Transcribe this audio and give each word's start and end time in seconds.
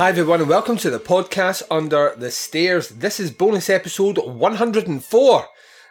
Hi 0.00 0.08
everyone 0.08 0.40
and 0.40 0.48
welcome 0.48 0.78
to 0.78 0.88
the 0.88 0.98
podcast 0.98 1.62
Under 1.70 2.14
the 2.16 2.30
Stairs. 2.30 2.88
This 2.88 3.20
is 3.20 3.30
bonus 3.30 3.68
episode 3.68 4.16
104. 4.16 5.46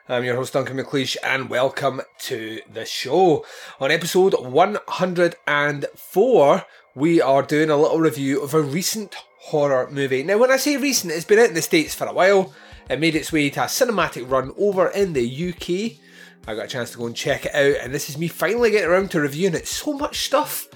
I'm 0.07 0.23
your 0.23 0.35
host 0.35 0.53
Duncan 0.53 0.77
McLeish 0.77 1.15
and 1.23 1.47
welcome 1.47 2.01
to 2.21 2.59
the 2.73 2.85
show. 2.85 3.45
On 3.79 3.91
episode 3.91 4.33
104, 4.33 6.65
we 6.95 7.21
are 7.21 7.43
doing 7.43 7.69
a 7.69 7.77
little 7.77 7.99
review 7.99 8.41
of 8.41 8.55
a 8.55 8.61
recent 8.63 9.13
horror 9.41 9.87
movie. 9.91 10.23
Now 10.23 10.39
when 10.39 10.49
I 10.49 10.57
say 10.57 10.77
recent, 10.77 11.13
it's 11.13 11.23
been 11.23 11.37
out 11.37 11.49
in 11.49 11.53
the 11.53 11.61
States 11.61 11.93
for 11.93 12.07
a 12.07 12.13
while. 12.13 12.51
It 12.89 12.99
made 12.99 13.13
its 13.13 13.31
way 13.31 13.51
to 13.51 13.61
a 13.61 13.65
cinematic 13.65 14.27
run 14.27 14.53
over 14.57 14.87
in 14.87 15.13
the 15.13 15.49
UK. 15.49 15.99
I 16.47 16.55
got 16.55 16.65
a 16.65 16.67
chance 16.67 16.89
to 16.93 16.97
go 16.97 17.05
and 17.05 17.15
check 17.15 17.45
it 17.45 17.53
out 17.53 17.75
and 17.83 17.93
this 17.93 18.09
is 18.09 18.17
me 18.17 18.27
finally 18.27 18.71
getting 18.71 18.89
around 18.89 19.11
to 19.11 19.21
reviewing 19.21 19.53
it. 19.53 19.67
So 19.67 19.93
much 19.93 20.25
stuff, 20.25 20.67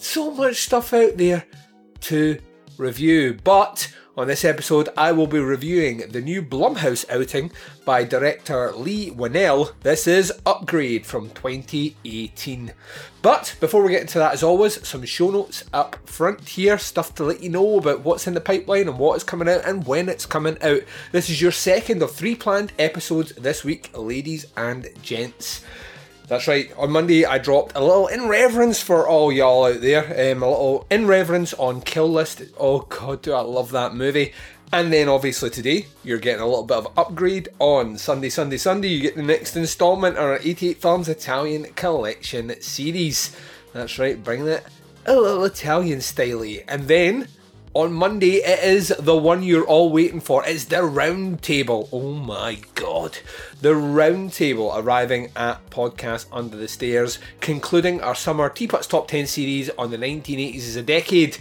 so 0.00 0.32
much 0.32 0.56
stuff 0.56 0.92
out 0.92 1.18
there 1.18 1.46
to 2.00 2.40
review. 2.80 3.38
But 3.44 3.94
on 4.16 4.26
this 4.26 4.44
episode, 4.44 4.88
I 4.96 5.12
will 5.12 5.26
be 5.26 5.38
reviewing 5.38 5.98
the 6.10 6.20
new 6.20 6.42
Blumhouse 6.42 7.08
outing 7.08 7.52
by 7.84 8.04
director 8.04 8.72
Leigh 8.72 9.10
Whannell. 9.10 9.72
This 9.82 10.06
is 10.06 10.32
Upgrade 10.44 11.06
from 11.06 11.30
2018. 11.30 12.72
But 13.22 13.54
before 13.60 13.82
we 13.82 13.90
get 13.90 14.00
into 14.00 14.18
that, 14.18 14.32
as 14.32 14.42
always, 14.42 14.86
some 14.86 15.04
show 15.04 15.30
notes 15.30 15.64
up 15.72 15.96
front 16.08 16.48
here, 16.48 16.78
stuff 16.78 17.14
to 17.16 17.24
let 17.24 17.42
you 17.42 17.50
know 17.50 17.78
about 17.78 18.00
what's 18.00 18.26
in 18.26 18.34
the 18.34 18.40
pipeline 18.40 18.88
and 18.88 18.98
what 18.98 19.16
is 19.16 19.24
coming 19.24 19.48
out 19.48 19.64
and 19.64 19.86
when 19.86 20.08
it's 20.08 20.26
coming 20.26 20.56
out. 20.62 20.80
This 21.12 21.30
is 21.30 21.40
your 21.40 21.52
second 21.52 22.02
of 22.02 22.10
three 22.10 22.34
planned 22.34 22.72
episodes 22.78 23.32
this 23.36 23.62
week, 23.62 23.90
ladies 23.96 24.46
and 24.56 24.88
gents. 25.02 25.64
That's 26.30 26.46
right. 26.46 26.72
On 26.76 26.92
Monday, 26.92 27.24
I 27.24 27.38
dropped 27.38 27.74
a 27.74 27.82
little 27.82 28.06
in 28.06 28.28
reverence 28.28 28.80
for 28.80 29.08
all 29.08 29.32
y'all 29.32 29.64
out 29.64 29.80
there. 29.80 30.04
Um, 30.04 30.44
a 30.44 30.48
little 30.48 30.86
in 30.88 31.08
reverence 31.08 31.52
on 31.54 31.80
Kill 31.80 32.08
List. 32.08 32.42
Oh 32.56 32.82
god, 32.82 33.22
do 33.22 33.32
I 33.32 33.40
love 33.40 33.72
that 33.72 33.96
movie. 33.96 34.32
And 34.72 34.92
then 34.92 35.08
obviously 35.08 35.50
today, 35.50 35.86
you're 36.04 36.20
getting 36.20 36.40
a 36.40 36.46
little 36.46 36.62
bit 36.62 36.76
of 36.76 36.96
upgrade 36.96 37.48
on 37.58 37.98
Sunday, 37.98 38.28
Sunday, 38.28 38.58
Sunday. 38.58 38.86
You 38.86 39.00
get 39.00 39.16
the 39.16 39.24
next 39.24 39.56
instalment 39.56 40.18
on 40.18 40.22
our 40.22 40.38
88 40.38 40.80
Films 40.80 41.08
Italian 41.08 41.64
Collection 41.74 42.54
series. 42.62 43.36
That's 43.72 43.98
right, 43.98 44.22
bringing 44.22 44.46
it 44.46 44.64
a 45.06 45.16
little 45.16 45.44
Italian 45.44 45.98
styly. 45.98 46.62
And 46.68 46.86
then 46.86 47.26
on 47.72 47.92
Monday, 47.92 48.36
it 48.36 48.64
is 48.64 48.88
the 48.98 49.16
one 49.16 49.44
you're 49.44 49.64
all 49.64 49.92
waiting 49.92 50.20
for. 50.20 50.44
It's 50.44 50.64
the 50.64 50.82
round 50.82 51.42
table. 51.42 51.88
Oh 51.92 52.14
my 52.14 52.58
god. 52.74 53.18
The 53.60 53.76
round 53.76 54.32
table 54.32 54.72
arriving 54.74 55.30
at 55.36 55.70
Podcast 55.70 56.26
Under 56.32 56.56
the 56.56 56.66
Stairs, 56.66 57.20
concluding 57.40 58.00
our 58.00 58.16
summer 58.16 58.48
Teapots 58.48 58.88
Top 58.88 59.06
10 59.06 59.28
series 59.28 59.70
on 59.78 59.92
the 59.92 59.98
1980s 59.98 60.56
as 60.56 60.76
a 60.76 60.82
decade. 60.82 61.38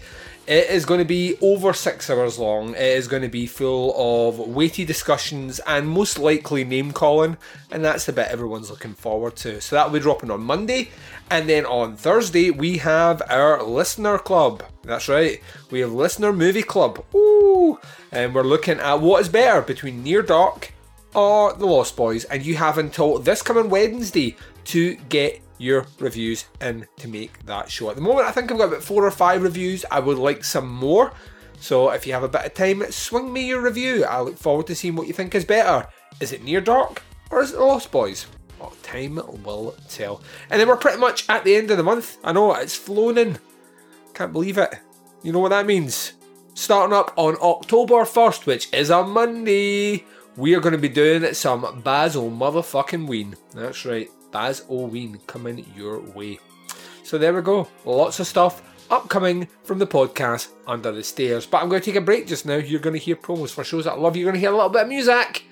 It 0.50 0.72
is 0.72 0.84
going 0.84 0.98
to 0.98 1.06
be 1.06 1.38
over 1.44 1.74
six 1.74 2.10
hours 2.10 2.40
long. 2.40 2.72
It 2.72 2.82
is 2.82 3.08
going 3.08 3.22
to 3.22 3.30
be 3.30 3.46
full 3.46 3.94
of 3.96 4.40
weighty 4.40 4.84
discussions 4.84 5.60
and 5.60 5.88
most 5.88 6.18
likely 6.18 6.64
name 6.64 6.92
calling, 6.92 7.38
and 7.70 7.86
that's 7.86 8.08
the 8.08 8.14
bit 8.14 8.30
everyone's 8.30 8.72
looking 8.72 8.96
forward 8.96 9.36
to. 9.36 9.62
So 9.62 9.76
that 9.76 9.86
will 9.86 10.00
be 10.00 10.02
dropping 10.02 10.32
on 10.32 10.42
Monday, 10.42 10.90
and 11.30 11.48
then 11.48 11.68
on 11.68 11.96
Thursday 11.96 12.50
we 12.50 12.80
have 12.80 13.22
our 13.30 13.62
listener 13.62 14.18
club. 14.18 14.64
That's 14.82 15.08
right, 15.08 15.40
we 15.70 15.82
have 15.82 15.92
listener 15.92 16.34
movie 16.34 16.64
club. 16.64 17.06
Ooh, 17.14 17.78
and 18.12 18.34
we're 18.34 18.42
looking 18.42 18.80
at 18.80 19.02
what 19.02 19.22
is 19.22 19.30
better 19.30 19.62
between 19.62 20.02
Near 20.02 20.24
Dark 20.24 20.74
or 21.14 21.54
The 21.54 21.68
Lost 21.68 21.96
Boys, 21.96 22.24
and 22.24 22.44
you 22.44 22.56
have 22.56 22.80
until 22.80 23.20
this 23.20 23.44
coming 23.44 23.70
Wednesday 23.70 24.36
to 24.66 24.96
get 25.10 25.44
your 25.60 25.86
reviews 26.00 26.46
in 26.62 26.88
to 26.98 27.08
make 27.08 27.46
that 27.46 27.70
show. 27.70 27.90
At 27.90 27.96
the 27.96 28.02
moment, 28.02 28.28
I 28.28 28.32
think 28.32 28.52
I've 28.52 28.58
got 28.58 28.70
about 28.70 28.84
four 28.84 29.06
or 29.06 29.12
five 29.12 29.44
reviews. 29.44 29.86
I 29.92 30.00
would 30.00 30.18
like 30.18 30.44
some 30.44 30.68
more. 30.68 31.12
So 31.60 31.90
if 31.90 32.08
you 32.08 32.14
have 32.14 32.24
a 32.24 32.30
bit 32.30 32.46
of 32.46 32.54
time, 32.54 32.84
swing 32.90 33.32
me 33.32 33.48
your 33.48 33.62
review. 33.62 34.06
I 34.06 34.22
look 34.22 34.38
forward 34.38 34.66
to 34.68 34.76
seeing 34.76 34.96
what 34.96 35.08
you 35.08 35.14
think 35.14 35.36
is 35.36 35.46
better. 35.46 35.88
Is 36.20 36.32
it 36.32 36.44
Near 36.44 36.62
Dark 36.62 37.04
or 37.30 37.42
is 37.42 37.52
it 37.52 37.60
Lost 37.60 37.92
Boys? 37.92 38.26
Well, 38.60 38.74
time 38.82 39.16
will 39.44 39.76
tell. 39.88 40.22
And 40.50 40.60
then 40.60 40.68
we're 40.68 40.78
pretty 40.78 40.98
much 40.98 41.28
at 41.30 41.44
the 41.44 41.56
end 41.56 41.70
of 41.72 41.78
the 41.78 41.84
month. 41.84 42.18
I 42.24 42.32
know 42.32 42.54
it's 42.54 42.76
flown 42.76 43.18
in. 43.18 43.38
Can't 44.14 44.34
believe 44.34 44.58
it. 44.58 44.74
You 45.22 45.34
know 45.34 45.40
what 45.40 45.50
that 45.50 45.66
means? 45.66 46.14
Starting 46.54 46.96
up 46.96 47.14
on 47.16 47.38
October 47.42 48.04
1st, 48.04 48.46
which 48.46 48.74
is 48.74 48.90
a 48.90 49.04
Monday, 49.04 50.06
we 50.36 50.54
are 50.56 50.60
going 50.60 50.74
to 50.74 50.78
be 50.78 50.90
doing 50.90 51.34
some 51.34 51.82
Basil 51.84 52.30
motherfucking 52.30 53.08
Ween. 53.08 53.36
That's 53.54 53.86
right. 53.86 54.10
Baz 54.32 54.66
O'Ween 54.70 55.20
coming 55.28 55.66
your 55.76 56.00
way. 56.00 56.40
So 57.04 57.18
there 57.18 57.34
we 57.34 57.42
go. 57.42 57.68
Lots 57.86 58.20
of 58.20 58.28
stuff 58.28 58.62
upcoming 58.90 59.48
from 59.64 59.80
the 59.80 59.88
podcast 59.88 60.50
Under 60.68 60.92
the 60.92 61.04
Stairs. 61.04 61.46
But 61.46 61.62
I'm 61.62 61.70
going 61.70 61.82
to 61.82 61.86
take 61.86 61.96
a 61.96 62.06
break 62.06 62.28
just 62.28 62.46
now. 62.46 62.56
You're 62.56 62.80
going 62.80 62.96
to 62.96 63.00
hear 63.00 63.16
promos 63.16 63.52
for 63.52 63.64
shows 63.64 63.86
that 63.86 63.94
I 63.94 63.96
love. 63.96 64.16
You're 64.16 64.26
going 64.26 64.36
to 64.36 64.40
hear 64.40 64.52
a 64.52 64.56
little 64.56 64.70
bit 64.70 64.84
of 64.84 64.88
music. 64.88 65.44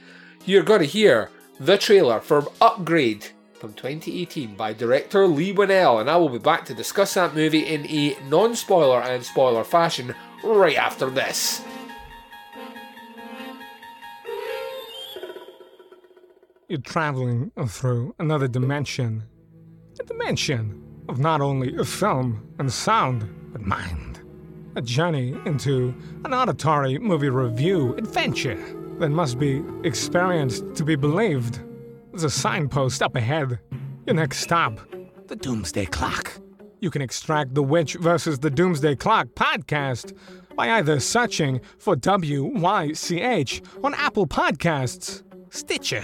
You're 0.46 0.64
going 0.64 0.82
to 0.82 0.86
hear 0.86 1.30
the 1.60 1.78
trailer 1.78 2.20
for 2.20 2.48
Upgrade 2.62 3.28
from 3.60 3.74
2018 3.74 4.56
by 4.56 4.74
director 4.74 5.28
Leigh 5.28 5.54
Whannell. 5.54 6.00
And 6.00 6.10
I 6.10 6.18
will 6.18 6.30
be 6.30 6.38
back 6.38 6.66
to 6.66 6.74
discuss 6.74 7.16
that 7.16 7.36
movie 7.36 7.66
in 7.66 7.86
a 7.88 8.18
non 8.30 8.56
spoiler 8.56 9.02
and 9.02 9.24
spoiler 9.24 9.64
fashion 9.64 10.14
right 10.44 10.78
after 10.78 11.10
this. 11.10 11.62
You're 16.70 16.82
traveling 16.82 17.50
through 17.66 18.14
another 18.20 18.50
dimension. 18.50 19.24
A 20.02 20.04
dimension 20.04 20.84
of 21.08 21.18
not 21.18 21.40
only 21.40 21.82
film 21.86 22.46
and 22.60 22.70
sound, 22.70 23.26
but 23.54 23.62
mind. 23.62 24.20
A 24.76 24.82
journey 24.82 25.34
into 25.46 25.96
an 26.26 26.34
auditory 26.34 27.00
movie 27.00 27.30
review 27.30 27.96
adventure 27.96 28.58
that 29.00 29.08
must 29.08 29.40
be 29.40 29.64
experienced 29.86 30.76
to 30.76 30.84
be 30.84 30.98
believed. 30.98 31.62
There's 32.12 32.26
a 32.26 32.30
signpost 32.30 33.02
up 33.02 33.16
ahead. 33.16 33.60
Your 34.06 34.16
next 34.16 34.40
stop, 34.40 34.78
the 35.28 35.38
Doomsday 35.38 35.86
Clock. 35.86 36.34
You 36.82 36.92
can 36.92 37.02
extract 37.02 37.56
the 37.56 37.64
Witch 37.64 37.94
versus 37.94 38.40
the 38.40 38.50
Doomsday 38.50 38.98
Clock 38.98 39.28
podcast 39.36 40.12
by 40.58 40.72
either 40.72 41.00
searching 41.00 41.62
for 41.78 41.96
WYCH 41.96 43.86
on 43.86 43.94
Apple 43.94 44.28
Podcasts, 44.28 45.24
Stitcher, 45.50 46.04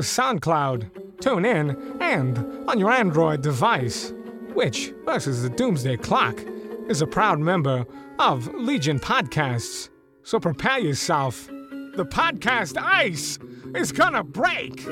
SoundCloud, 0.00 0.90
TuneIn, 1.18 2.00
and 2.00 2.38
on 2.68 2.78
your 2.78 2.90
Android 2.90 3.42
device. 3.42 4.12
Which 4.54 4.92
versus 5.04 5.42
the 5.42 5.50
Doomsday 5.50 5.98
Clock 5.98 6.42
is 6.88 7.02
a 7.02 7.06
proud 7.06 7.38
member 7.38 7.86
of 8.18 8.52
Legion 8.54 8.98
Podcasts. 8.98 9.88
So 10.22 10.40
prepare 10.40 10.78
yourself. 10.78 11.46
The 11.46 12.06
podcast 12.06 12.76
ice 12.80 13.38
is 13.74 13.92
gonna 13.92 14.24
break. 14.24 14.86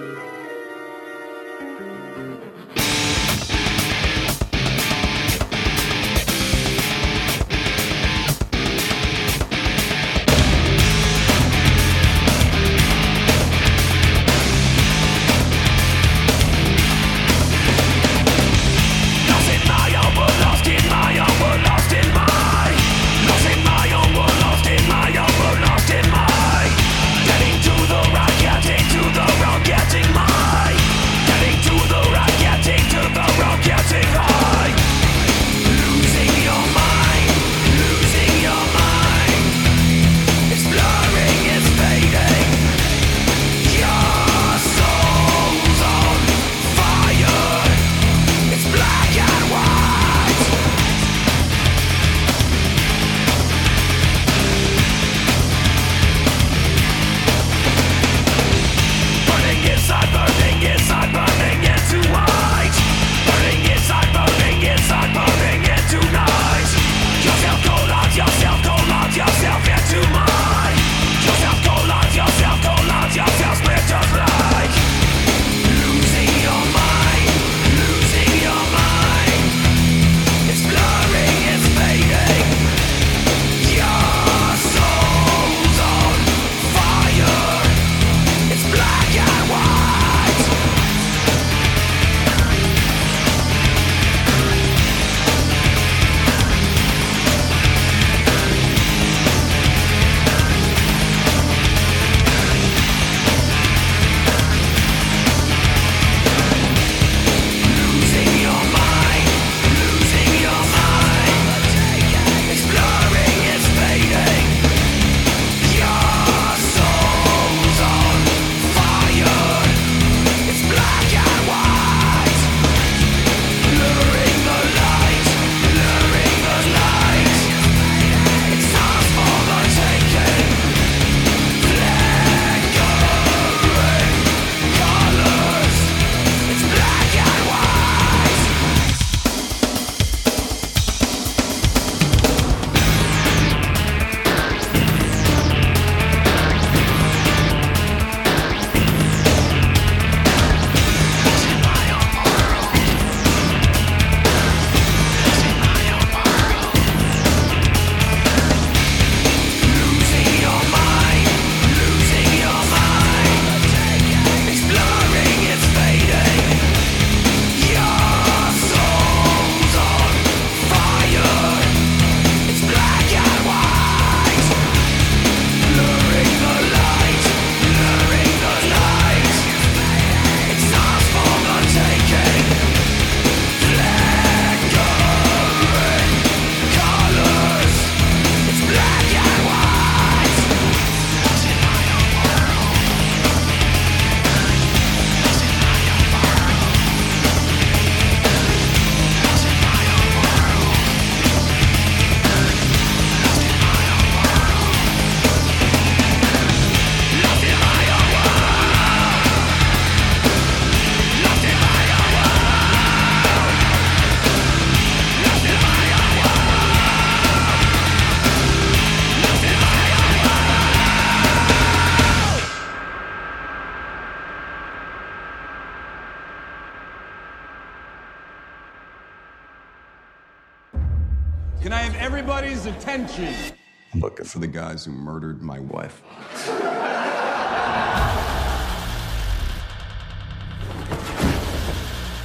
Looking 234.11 234.27
for 234.27 234.41
the 234.41 234.47
guys 234.49 234.85
who 234.85 234.91
murdered 234.91 235.41
my 235.41 235.61
wife. 235.61 236.03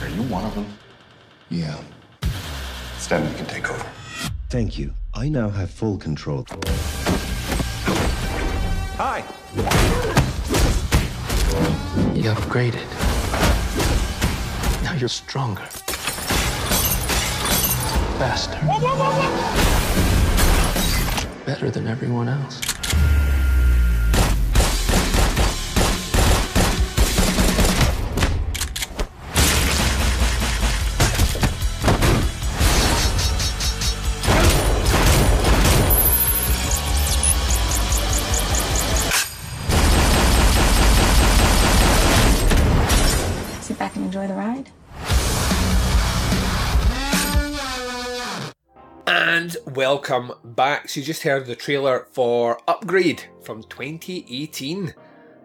Are 0.01 0.09
you 0.09 0.23
one 0.23 0.45
of 0.45 0.55
them? 0.55 0.65
Yeah. 1.49 1.79
Stanley 2.97 3.31
can 3.35 3.45
take 3.45 3.69
over. 3.69 3.85
Thank 4.50 4.79
you. 4.79 4.95
I 5.13 5.29
now 5.29 5.50
have 5.50 5.69
full 5.69 6.00
control. 6.00 6.48
Hi. 8.98 9.24
You 12.15 12.31
upgraded. 12.31 12.81
Now 14.83 14.93
you're 14.93 15.07
stronger. 15.07 15.65
Faster. 18.17 19.75
Better 21.45 21.69
than 21.69 21.85
everyone 21.87 22.27
else. 22.27 22.75
Welcome 49.75 50.32
back. 50.41 50.88
So 50.88 51.01
you 51.01 51.05
just 51.05 51.24
heard 51.24 51.46
the 51.46 51.55
trailer 51.55 52.08
for 52.12 52.60
Upgrade 52.65 53.25
from 53.41 53.62
2018. 53.63 54.94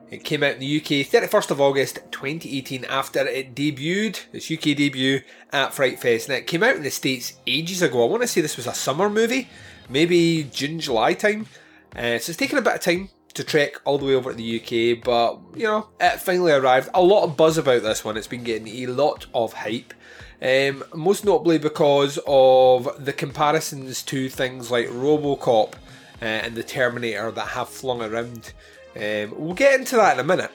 It 0.08 0.24
came 0.24 0.44
out 0.44 0.54
in 0.54 0.60
the 0.60 0.76
UK 0.80 1.06
31st 1.06 1.50
of 1.50 1.60
August 1.60 1.96
2018 2.12 2.84
after 2.84 3.26
it 3.26 3.56
debuted, 3.56 4.20
its 4.32 4.50
UK 4.50 4.76
debut 4.76 5.22
at 5.52 5.74
Fright 5.74 5.98
Fest. 5.98 6.28
And 6.28 6.38
it 6.38 6.46
came 6.46 6.62
out 6.62 6.76
in 6.76 6.84
the 6.84 6.90
States 6.90 7.34
ages 7.46 7.82
ago. 7.82 8.04
I 8.04 8.08
want 8.08 8.22
to 8.22 8.28
say 8.28 8.40
this 8.40 8.56
was 8.56 8.68
a 8.68 8.74
summer 8.74 9.10
movie, 9.10 9.48
maybe 9.88 10.44
June, 10.44 10.78
July 10.78 11.14
time. 11.14 11.46
Uh, 11.96 12.18
so 12.18 12.30
it's 12.30 12.36
taken 12.36 12.58
a 12.58 12.62
bit 12.62 12.74
of 12.74 12.80
time 12.80 13.08
to 13.34 13.42
trek 13.42 13.74
all 13.84 13.98
the 13.98 14.06
way 14.06 14.14
over 14.14 14.30
to 14.30 14.36
the 14.36 14.60
UK, 14.60 15.02
but 15.02 15.38
you 15.58 15.66
know, 15.66 15.88
it 16.00 16.20
finally 16.20 16.52
arrived. 16.52 16.88
A 16.94 17.02
lot 17.02 17.24
of 17.24 17.36
buzz 17.36 17.58
about 17.58 17.82
this 17.82 18.04
one. 18.04 18.16
It's 18.16 18.26
been 18.28 18.44
getting 18.44 18.68
a 18.68 18.86
lot 18.86 19.26
of 19.34 19.52
hype. 19.52 19.92
Um, 20.42 20.84
most 20.94 21.24
notably 21.24 21.58
because 21.58 22.18
of 22.26 23.04
the 23.04 23.12
comparisons 23.12 24.02
to 24.04 24.28
things 24.28 24.70
like 24.70 24.88
Robocop 24.88 25.74
uh, 26.22 26.24
and 26.24 26.54
the 26.54 26.62
Terminator 26.62 27.30
that 27.30 27.48
have 27.48 27.68
flung 27.68 28.02
around. 28.02 28.52
Um, 28.96 29.34
we'll 29.36 29.54
get 29.54 29.78
into 29.78 29.96
that 29.96 30.14
in 30.14 30.20
a 30.20 30.24
minute. 30.24 30.50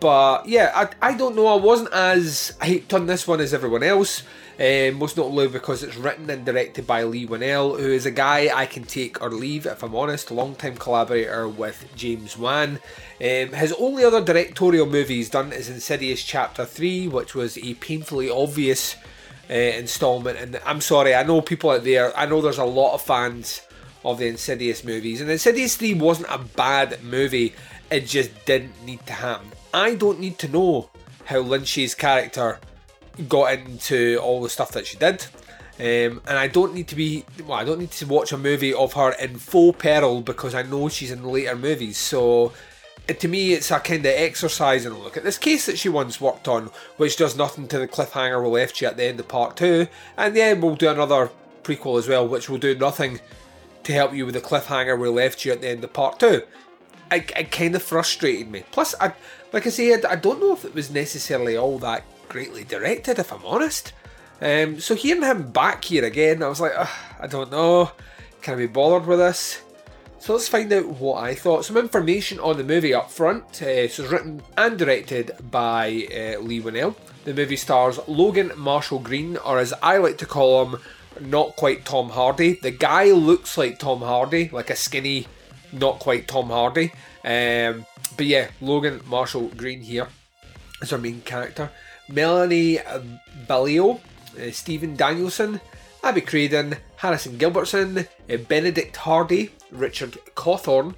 But 0.00 0.46
yeah, 0.46 0.72
I, 0.74 1.10
I 1.10 1.16
don't 1.16 1.34
know. 1.34 1.46
I 1.46 1.56
wasn't 1.56 1.92
as 1.92 2.54
hyped 2.60 2.92
on 2.92 3.06
this 3.06 3.26
one 3.26 3.40
as 3.40 3.54
everyone 3.54 3.82
else. 3.82 4.22
Um, 4.60 4.94
most 4.94 5.16
notably 5.16 5.46
because 5.46 5.84
it's 5.84 5.96
written 5.96 6.28
and 6.30 6.44
directed 6.44 6.84
by 6.84 7.04
Leigh 7.04 7.28
Whannell, 7.28 7.78
who 7.78 7.92
is 7.92 8.06
a 8.06 8.10
guy 8.10 8.50
I 8.52 8.66
can 8.66 8.82
take 8.82 9.22
or 9.22 9.30
leave 9.30 9.66
if 9.66 9.84
I'm 9.84 9.94
honest. 9.94 10.32
Long-time 10.32 10.76
collaborator 10.76 11.48
with 11.48 11.86
James 11.94 12.36
Wan. 12.36 12.80
Um, 13.20 13.52
his 13.52 13.72
only 13.78 14.04
other 14.04 14.22
directorial 14.22 14.86
movie 14.86 15.16
he's 15.16 15.30
done 15.30 15.52
is 15.52 15.70
Insidious 15.70 16.24
Chapter 16.24 16.64
3, 16.64 17.06
which 17.06 17.36
was 17.36 17.56
a 17.56 17.74
painfully 17.74 18.28
obvious 18.28 18.96
uh, 19.50 19.54
installment. 19.54 20.38
And 20.38 20.60
I'm 20.64 20.80
sorry, 20.80 21.14
I 21.14 21.22
know 21.22 21.40
people 21.40 21.70
out 21.70 21.84
there, 21.84 22.16
I 22.16 22.26
know 22.26 22.40
there's 22.40 22.58
a 22.58 22.64
lot 22.64 22.94
of 22.94 23.02
fans 23.02 23.62
of 24.04 24.18
the 24.18 24.28
Insidious 24.28 24.84
movies, 24.84 25.20
and 25.20 25.30
Insidious 25.30 25.76
3 25.76 25.94
wasn't 25.94 26.28
a 26.30 26.38
bad 26.38 27.02
movie, 27.02 27.54
it 27.90 28.06
just 28.06 28.44
didn't 28.44 28.84
need 28.84 29.04
to 29.06 29.12
happen. 29.12 29.48
I 29.72 29.94
don't 29.94 30.20
need 30.20 30.38
to 30.38 30.48
know 30.48 30.90
how 31.24 31.40
Lin 31.40 31.62
Shaye's 31.62 31.94
character 31.94 32.58
got 33.28 33.52
into 33.52 34.18
all 34.18 34.42
the 34.42 34.48
stuff 34.48 34.72
that 34.72 34.86
she 34.86 34.96
did. 34.96 35.26
Um, 35.80 36.22
and 36.26 36.36
I 36.36 36.48
don't 36.48 36.74
need 36.74 36.88
to 36.88 36.96
be 36.96 37.24
well. 37.46 37.52
I 37.58 37.64
don't 37.64 37.78
need 37.78 37.92
to 37.92 38.06
watch 38.06 38.32
a 38.32 38.38
movie 38.38 38.74
of 38.74 38.94
her 38.94 39.12
in 39.12 39.36
full 39.36 39.72
peril 39.72 40.22
because 40.22 40.52
I 40.54 40.62
know 40.62 40.88
she's 40.88 41.12
in 41.12 41.22
later 41.22 41.54
movies. 41.54 41.98
So 41.98 42.52
to 43.08 43.28
me, 43.28 43.52
it's 43.52 43.70
a 43.70 43.80
kind 43.80 44.04
of 44.04 44.12
exercise 44.12 44.84
in 44.84 44.92
a 44.92 44.98
look 44.98 45.16
at 45.16 45.24
this 45.24 45.38
case 45.38 45.66
that 45.66 45.78
she 45.78 45.88
once 45.88 46.20
worked 46.20 46.46
on, 46.46 46.70
which 46.96 47.16
does 47.16 47.36
nothing 47.36 47.66
to 47.68 47.78
the 47.78 47.88
cliffhanger 47.88 48.42
we 48.42 48.48
left 48.48 48.80
you 48.80 48.88
at 48.88 48.96
the 48.96 49.04
end 49.04 49.18
of 49.18 49.28
part 49.28 49.56
two. 49.56 49.88
And 50.16 50.36
then 50.36 50.60
we'll 50.60 50.76
do 50.76 50.90
another 50.90 51.30
prequel 51.62 51.98
as 51.98 52.08
well, 52.08 52.28
which 52.28 52.48
will 52.48 52.58
do 52.58 52.74
nothing 52.74 53.20
to 53.84 53.92
help 53.92 54.12
you 54.12 54.26
with 54.26 54.34
the 54.34 54.40
cliffhanger 54.40 54.98
we 54.98 55.08
left 55.08 55.44
you 55.44 55.52
at 55.52 55.62
the 55.62 55.68
end 55.68 55.82
of 55.82 55.92
part 55.92 56.20
two. 56.20 56.42
It, 57.10 57.32
it 57.34 57.50
kind 57.50 57.74
of 57.74 57.82
frustrated 57.82 58.50
me. 58.50 58.64
Plus, 58.70 58.94
I, 59.00 59.14
like 59.52 59.66
I 59.66 59.70
said, 59.70 60.04
I 60.04 60.16
don't 60.16 60.40
know 60.40 60.52
if 60.52 60.66
it 60.66 60.74
was 60.74 60.90
necessarily 60.90 61.56
all 61.56 61.78
that 61.78 62.04
greatly 62.28 62.64
directed, 62.64 63.18
if 63.18 63.32
I'm 63.32 63.44
honest. 63.46 63.94
Um, 64.42 64.78
so 64.78 64.94
hearing 64.94 65.22
him 65.22 65.50
back 65.50 65.84
here 65.84 66.04
again, 66.04 66.42
I 66.42 66.48
was 66.48 66.60
like, 66.60 66.72
I 66.76 67.26
don't 67.26 67.50
know. 67.50 67.92
Can 68.42 68.54
I 68.54 68.56
be 68.58 68.66
bothered 68.66 69.06
with 69.06 69.18
this? 69.18 69.62
So 70.20 70.32
let's 70.32 70.48
find 70.48 70.72
out 70.72 70.86
what 70.86 71.22
I 71.22 71.34
thought. 71.34 71.64
Some 71.64 71.76
information 71.76 72.40
on 72.40 72.56
the 72.56 72.64
movie 72.64 72.92
up 72.92 73.10
front. 73.10 73.44
Uh, 73.62 73.88
so 73.88 74.02
it's 74.02 74.12
written 74.12 74.42
and 74.56 74.78
directed 74.78 75.30
by 75.50 76.06
uh, 76.10 76.40
Leigh 76.40 76.60
Whannell. 76.60 76.96
The 77.24 77.34
movie 77.34 77.56
stars 77.56 77.98
Logan 78.08 78.52
Marshall 78.56 78.98
Green, 78.98 79.36
or 79.38 79.58
as 79.58 79.72
I 79.82 79.98
like 79.98 80.18
to 80.18 80.26
call 80.26 80.66
him, 80.66 80.80
not 81.20 81.56
quite 81.56 81.84
Tom 81.84 82.10
Hardy. 82.10 82.54
The 82.54 82.70
guy 82.70 83.12
looks 83.12 83.56
like 83.56 83.78
Tom 83.78 84.00
Hardy, 84.00 84.48
like 84.52 84.70
a 84.70 84.76
skinny, 84.76 85.26
not 85.72 85.98
quite 85.98 86.26
Tom 86.26 86.48
Hardy. 86.48 86.92
Um, 87.24 87.86
but 88.16 88.26
yeah, 88.26 88.48
Logan 88.60 89.00
Marshall 89.06 89.48
Green 89.48 89.82
here 89.82 90.08
is 90.82 90.92
our 90.92 90.98
main 90.98 91.20
character. 91.22 91.70
Melanie 92.08 92.80
uh, 92.80 93.00
uh, 93.48 94.50
Stephen 94.50 94.96
Danielsen, 94.96 95.60
Abby 96.02 96.20
Craden, 96.20 96.76
Harrison 96.96 97.38
Gilbertson, 97.38 98.06
uh, 98.30 98.36
Benedict 98.48 98.96
Hardie, 98.96 99.50
Richard 99.70 100.18
Cawthorne, 100.34 100.94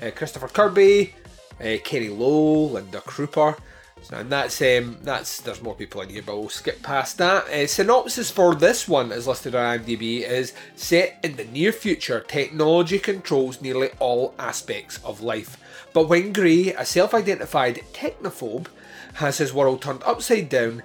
uh, 0.00 0.10
Christopher 0.10 0.48
Kirby, 0.48 1.14
uh, 1.60 1.76
Kenny 1.84 2.08
Lowe, 2.08 2.66
Linda 2.66 3.00
Cropper. 3.00 3.56
So, 4.02 4.16
and 4.16 4.30
that's 4.30 4.60
um, 4.60 4.98
that's 5.02 5.40
there's 5.40 5.62
more 5.62 5.76
people 5.76 6.00
in 6.00 6.08
here, 6.08 6.22
but 6.22 6.36
we'll 6.36 6.48
skip 6.48 6.82
past 6.82 7.18
that. 7.18 7.44
Uh, 7.48 7.66
synopsis 7.68 8.32
for 8.32 8.54
this 8.54 8.88
one, 8.88 9.12
as 9.12 9.28
listed 9.28 9.54
on 9.54 9.78
IMDb, 9.78 10.22
is 10.22 10.52
set 10.74 11.20
in 11.22 11.36
the 11.36 11.44
near 11.44 11.70
future. 11.70 12.24
Technology 12.26 12.98
controls 12.98 13.62
nearly 13.62 13.90
all 14.00 14.34
aspects 14.40 14.98
of 15.04 15.20
life, 15.20 15.56
but 15.92 16.08
when 16.08 16.32
Gray, 16.32 16.72
a 16.72 16.84
self-identified 16.84 17.80
technophobe, 17.92 18.66
has 19.14 19.38
his 19.38 19.54
world 19.54 19.80
turned 19.80 20.02
upside 20.02 20.48
down, 20.48 20.82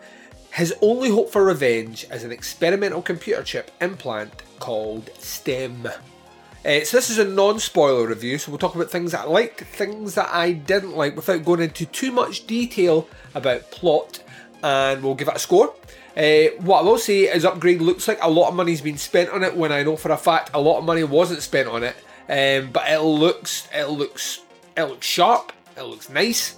his 0.57 0.73
only 0.81 1.11
hope 1.11 1.31
for 1.31 1.45
revenge 1.45 2.07
is 2.11 2.23
an 2.23 2.31
experimental 2.31 3.03
computer 3.03 3.43
chip 3.43 3.69
implant 3.79 4.33
called 4.57 5.07
STEM. 5.19 5.85
Uh, 5.85 6.83
so 6.83 6.97
this 6.97 7.11
is 7.11 7.19
a 7.19 7.23
non-spoiler 7.23 8.07
review, 8.07 8.39
so 8.39 8.51
we'll 8.51 8.57
talk 8.57 8.73
about 8.73 8.89
things 8.89 9.11
that 9.11 9.21
I 9.21 9.25
liked, 9.25 9.61
things 9.61 10.15
that 10.15 10.33
I 10.33 10.53
didn't 10.53 10.95
like, 10.95 11.15
without 11.15 11.45
going 11.45 11.61
into 11.61 11.85
too 11.85 12.11
much 12.11 12.47
detail 12.47 13.07
about 13.35 13.69
plot, 13.69 14.23
and 14.63 15.03
we'll 15.03 15.13
give 15.13 15.27
it 15.27 15.35
a 15.35 15.39
score. 15.39 15.75
Uh, 16.17 16.45
what 16.61 16.79
I 16.79 16.81
will 16.81 16.97
say 16.97 17.25
is 17.25 17.45
Upgrade 17.45 17.79
looks 17.79 18.07
like 18.07 18.17
a 18.23 18.29
lot 18.29 18.49
of 18.49 18.55
money's 18.55 18.81
been 18.81 18.97
spent 18.97 19.29
on 19.29 19.43
it, 19.43 19.55
when 19.55 19.71
I 19.71 19.83
know 19.83 19.95
for 19.95 20.11
a 20.11 20.17
fact 20.17 20.49
a 20.55 20.59
lot 20.59 20.79
of 20.79 20.85
money 20.85 21.03
wasn't 21.03 21.43
spent 21.43 21.69
on 21.69 21.83
it. 21.83 21.95
Um, 22.27 22.71
but 22.71 22.89
it 22.89 22.99
looks, 23.01 23.67
it 23.71 23.89
looks, 23.89 24.41
it 24.75 24.85
looks 24.85 25.05
sharp. 25.05 25.53
It 25.77 25.83
looks 25.83 26.09
nice. 26.09 26.55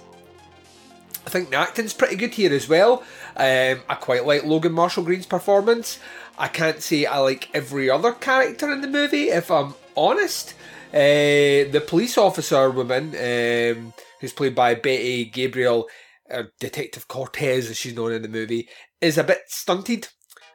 I 1.26 1.30
think 1.30 1.50
the 1.50 1.56
acting's 1.56 1.92
pretty 1.92 2.16
good 2.16 2.32
here 2.32 2.52
as 2.52 2.66
well. 2.66 3.04
Um, 3.40 3.82
I 3.88 3.94
quite 3.94 4.26
like 4.26 4.44
Logan 4.44 4.72
Marshall 4.72 5.02
Green's 5.04 5.24
performance. 5.24 5.98
I 6.38 6.48
can't 6.48 6.82
say 6.82 7.06
I 7.06 7.18
like 7.18 7.48
every 7.54 7.88
other 7.88 8.12
character 8.12 8.70
in 8.70 8.82
the 8.82 8.88
movie, 8.88 9.30
if 9.30 9.50
I'm 9.50 9.74
honest. 9.96 10.54
Uh, 10.92 11.64
the 11.72 11.82
police 11.86 12.18
officer 12.18 12.70
woman, 12.70 13.14
um, 13.16 13.94
who's 14.20 14.34
played 14.34 14.54
by 14.54 14.74
Betty 14.74 15.24
Gabriel, 15.24 15.88
Detective 16.58 17.08
Cortez, 17.08 17.70
as 17.70 17.76
she's 17.76 17.96
known 17.96 18.12
in 18.12 18.22
the 18.22 18.28
movie, 18.28 18.68
is 19.00 19.16
a 19.16 19.24
bit 19.24 19.40
stunted. 19.48 20.08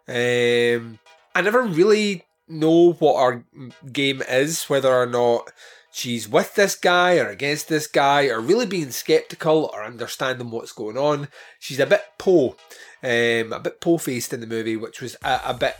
Um, 0.07 0.99
I 1.33 1.41
never 1.41 1.63
really 1.63 2.23
know 2.47 2.93
what 2.93 3.15
our 3.15 3.43
game 3.91 4.21
is, 4.29 4.65
whether 4.65 4.93
or 4.93 5.07
not 5.07 5.51
she's 5.95 6.27
with 6.27 6.55
this 6.55 6.75
guy 6.75 7.17
or 7.17 7.29
against 7.29 7.69
this 7.69 7.87
guy, 7.87 8.25
or 8.25 8.41
really 8.41 8.65
being 8.65 8.91
skeptical 8.91 9.71
or 9.73 9.81
understanding 9.81 10.51
what's 10.51 10.73
going 10.73 10.97
on. 10.97 11.29
She's 11.57 11.79
a 11.79 11.85
bit 11.85 12.03
po, 12.17 12.57
um, 13.01 13.53
a 13.53 13.61
bit 13.63 13.79
po 13.79 13.97
faced 13.97 14.33
in 14.33 14.41
the 14.41 14.47
movie, 14.47 14.75
which 14.75 15.01
was 15.01 15.15
a, 15.23 15.39
a 15.45 15.53
bit. 15.53 15.77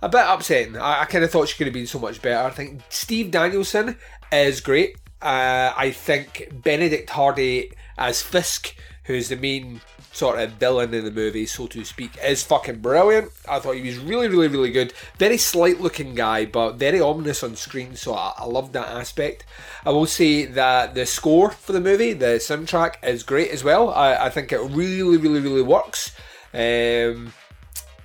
A 0.00 0.08
bit 0.08 0.24
upsetting. 0.26 0.76
I, 0.76 1.02
I 1.02 1.04
kind 1.06 1.24
of 1.24 1.30
thought 1.30 1.48
she 1.48 1.56
could 1.56 1.66
have 1.66 1.74
been 1.74 1.86
so 1.86 1.98
much 1.98 2.22
better. 2.22 2.46
I 2.46 2.50
think 2.50 2.82
Steve 2.88 3.32
Danielsen 3.32 3.96
is 4.32 4.60
great. 4.60 4.96
Uh, 5.20 5.72
I 5.76 5.90
think 5.90 6.48
Benedict 6.52 7.10
Hardie 7.10 7.72
as 7.98 8.22
Fisk, 8.22 8.76
who's 9.04 9.28
the 9.28 9.36
main 9.36 9.80
sort 10.18 10.40
of 10.40 10.50
villain 10.54 10.92
in 10.92 11.04
the 11.04 11.12
movie, 11.12 11.46
so 11.46 11.68
to 11.68 11.84
speak, 11.84 12.10
is 12.24 12.42
fucking 12.42 12.80
brilliant. 12.80 13.30
I 13.48 13.60
thought 13.60 13.76
he 13.76 13.82
was 13.82 13.98
really, 13.98 14.26
really, 14.26 14.48
really 14.48 14.72
good. 14.72 14.92
Very 15.16 15.38
slight 15.38 15.80
looking 15.80 16.16
guy, 16.16 16.44
but 16.44 16.72
very 16.72 17.00
ominous 17.00 17.44
on 17.44 17.54
screen, 17.54 17.94
so 17.94 18.14
I, 18.14 18.34
I 18.36 18.44
love 18.44 18.72
that 18.72 18.88
aspect. 18.88 19.46
I 19.86 19.90
will 19.90 20.06
say 20.06 20.44
that 20.44 20.94
the 20.94 21.06
score 21.06 21.52
for 21.52 21.72
the 21.72 21.80
movie, 21.80 22.14
the 22.14 22.36
soundtrack, 22.40 22.96
is 23.04 23.22
great 23.22 23.50
as 23.50 23.62
well. 23.62 23.90
I, 23.90 24.26
I 24.26 24.30
think 24.30 24.52
it 24.52 24.58
really, 24.58 25.16
really, 25.16 25.40
really 25.40 25.62
works. 25.62 26.14
Um, 26.52 27.32